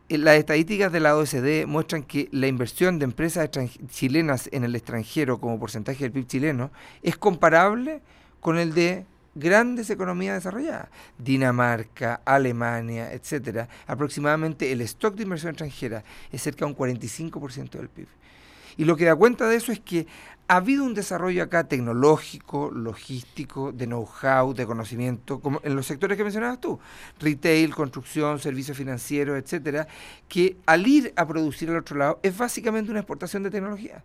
Eh, 0.09 0.17
las 0.17 0.35
estadísticas 0.35 0.91
de 0.91 0.99
la 0.99 1.15
OSD 1.15 1.65
muestran 1.67 2.03
que 2.03 2.27
la 2.31 2.47
inversión 2.47 2.99
de 2.99 3.05
empresas 3.05 3.49
chilenas 3.89 4.49
en 4.51 4.63
el 4.63 4.75
extranjero 4.75 5.39
como 5.39 5.59
porcentaje 5.59 6.03
del 6.03 6.11
PIB 6.11 6.27
chileno 6.27 6.71
es 7.01 7.17
comparable 7.17 8.01
con 8.39 8.57
el 8.57 8.73
de 8.73 9.05
grandes 9.35 9.89
economías 9.89 10.35
desarrolladas, 10.35 10.89
Dinamarca, 11.17 12.21
Alemania, 12.25 13.13
etcétera. 13.13 13.69
Aproximadamente 13.87 14.71
el 14.71 14.81
stock 14.81 15.15
de 15.15 15.23
inversión 15.23 15.51
extranjera 15.51 16.03
es 16.31 16.41
cerca 16.41 16.65
de 16.65 16.71
un 16.71 16.77
45% 16.77 17.71
del 17.71 17.89
PIB. 17.89 18.07
Y 18.77 18.85
lo 18.85 18.95
que 18.95 19.05
da 19.05 19.15
cuenta 19.15 19.47
de 19.47 19.55
eso 19.55 19.71
es 19.71 19.79
que 19.79 20.07
ha 20.47 20.57
habido 20.57 20.83
un 20.83 20.93
desarrollo 20.93 21.43
acá 21.43 21.63
tecnológico, 21.63 22.71
logístico, 22.71 23.71
de 23.71 23.85
know-how, 23.85 24.53
de 24.53 24.65
conocimiento, 24.65 25.39
como 25.39 25.61
en 25.63 25.77
los 25.77 25.85
sectores 25.85 26.17
que 26.17 26.23
mencionabas 26.23 26.59
tú, 26.59 26.77
retail, 27.19 27.73
construcción, 27.73 28.37
servicios 28.37 28.75
financieros, 28.75 29.37
etcétera, 29.37 29.87
que 30.27 30.57
al 30.65 30.85
ir 30.85 31.13
a 31.15 31.25
producir 31.25 31.69
al 31.69 31.77
otro 31.77 31.95
lado 31.95 32.19
es 32.21 32.37
básicamente 32.37 32.91
una 32.91 32.99
exportación 32.99 33.43
de 33.43 33.49
tecnología. 33.49 34.03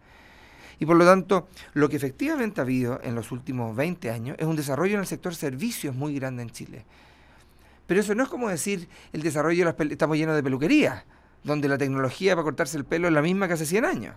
Y 0.79 0.87
por 0.87 0.97
lo 0.97 1.05
tanto, 1.05 1.49
lo 1.73 1.89
que 1.89 1.97
efectivamente 1.97 2.61
ha 2.61 2.65
habido 2.65 3.01
en 3.03 3.17
los 3.17 3.33
últimos 3.33 3.75
20 3.75 4.11
años 4.11 4.37
es 4.39 4.47
un 4.47 4.55
desarrollo 4.55 4.95
en 4.95 5.01
el 5.01 5.07
sector 5.07 5.35
servicios 5.35 5.97
muy 5.97 6.15
grande 6.15 6.43
en 6.43 6.51
Chile. 6.51 6.85
Pero 7.89 8.01
eso 8.01 8.15
no 8.15 8.23
es 8.23 8.29
como 8.29 8.49
decir 8.49 8.89
el 9.13 9.23
desarrollo 9.23 9.67
de 9.67 9.73
las 9.73 9.91
estamos 9.91 10.17
llenos 10.17 10.37
de 10.37 10.43
peluquería, 10.45 11.05
donde 11.43 11.69
la 11.69 11.77
tecnología 11.79 12.35
para 12.35 12.45
cortarse 12.45 12.77
el 12.77 12.85
pelo 12.85 13.09
es 13.09 13.15
la 13.15 13.23
misma 13.23 13.49
que 13.49 13.55
hace 13.55 13.67
100 13.67 13.85
años. 13.85 14.15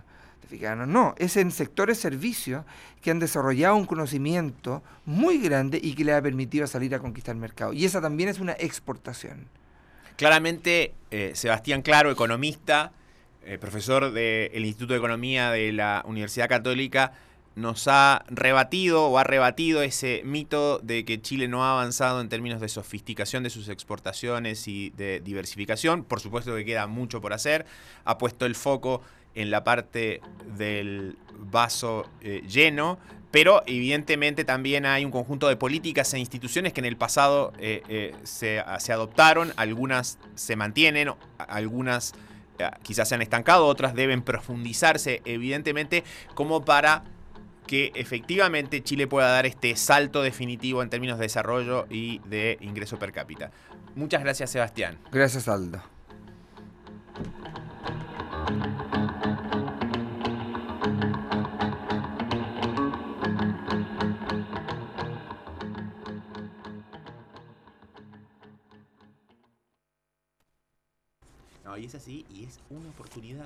No, 0.86 1.14
es 1.16 1.36
en 1.36 1.52
sectores 1.52 1.98
servicios 1.98 2.64
que 3.00 3.10
han 3.10 3.20
desarrollado 3.20 3.76
un 3.76 3.86
conocimiento 3.86 4.82
muy 5.06 5.38
grande 5.38 5.80
y 5.82 5.94
que 5.94 6.04
le 6.04 6.12
ha 6.12 6.20
permitido 6.20 6.66
salir 6.66 6.94
a 6.94 6.98
conquistar 6.98 7.34
el 7.34 7.40
mercado. 7.40 7.72
Y 7.72 7.84
esa 7.84 8.00
también 8.00 8.28
es 8.28 8.40
una 8.40 8.52
exportación. 8.52 9.46
Claramente, 10.16 10.92
eh, 11.10 11.32
Sebastián 11.34 11.82
Claro, 11.82 12.10
economista, 12.10 12.92
eh, 13.44 13.58
profesor 13.58 14.12
del 14.12 14.64
Instituto 14.64 14.92
de 14.92 14.98
Economía 14.98 15.50
de 15.50 15.72
la 15.72 16.02
Universidad 16.06 16.48
Católica, 16.48 17.12
nos 17.56 17.88
ha 17.88 18.24
rebatido 18.28 19.06
o 19.06 19.18
ha 19.18 19.24
rebatido 19.24 19.82
ese 19.82 20.22
mito 20.24 20.78
de 20.78 21.04
que 21.04 21.20
Chile 21.20 21.48
no 21.48 21.64
ha 21.64 21.72
avanzado 21.72 22.20
en 22.20 22.28
términos 22.28 22.60
de 22.60 22.68
sofisticación 22.68 23.42
de 23.42 23.50
sus 23.50 23.68
exportaciones 23.68 24.68
y 24.68 24.90
de 24.90 25.20
diversificación. 25.20 26.04
Por 26.04 26.20
supuesto 26.20 26.54
que 26.54 26.64
queda 26.64 26.86
mucho 26.86 27.20
por 27.20 27.32
hacer. 27.32 27.66
Ha 28.04 28.18
puesto 28.18 28.46
el 28.46 28.54
foco 28.54 29.02
en 29.34 29.50
la 29.50 29.64
parte 29.64 30.20
del 30.56 31.18
vaso 31.38 32.08
eh, 32.20 32.42
lleno, 32.48 32.98
pero 33.30 33.62
evidentemente 33.66 34.44
también 34.44 34.86
hay 34.86 35.04
un 35.04 35.10
conjunto 35.10 35.48
de 35.48 35.56
políticas 35.56 36.12
e 36.14 36.18
instituciones 36.18 36.72
que 36.72 36.80
en 36.80 36.86
el 36.86 36.96
pasado 36.96 37.52
eh, 37.58 37.82
eh, 37.88 38.14
se, 38.24 38.62
se, 38.78 38.92
adoptaron, 38.92 39.52
algunas 39.56 40.18
se 40.34 40.56
mantienen, 40.56 41.12
algunas 41.38 42.12
quizás 42.82 43.08
se 43.08 43.14
han 43.14 43.22
estancado, 43.22 43.66
otras 43.66 43.94
deben 43.94 44.20
profundizarse, 44.20 45.22
evidentemente, 45.24 46.04
como 46.34 46.62
para 46.62 47.04
que 47.66 47.92
efectivamente 47.94 48.82
Chile 48.82 49.06
pueda 49.06 49.28
dar 49.28 49.46
este 49.46 49.76
salto 49.76 50.22
definitivo 50.22 50.82
en 50.82 50.90
términos 50.90 51.18
de 51.18 51.26
desarrollo 51.26 51.86
y 51.88 52.18
de 52.26 52.58
ingreso 52.60 52.98
per 52.98 53.12
cápita. 53.12 53.52
Muchas 53.94 54.22
gracias, 54.22 54.50
Sebastián. 54.50 54.98
Gracias, 55.12 55.48
Aldo. 55.48 55.80
Y 71.80 71.86
es 71.86 71.94
así, 71.94 72.26
y 72.28 72.44
es 72.44 72.58
una 72.68 72.90
oportunidad. 72.90 73.38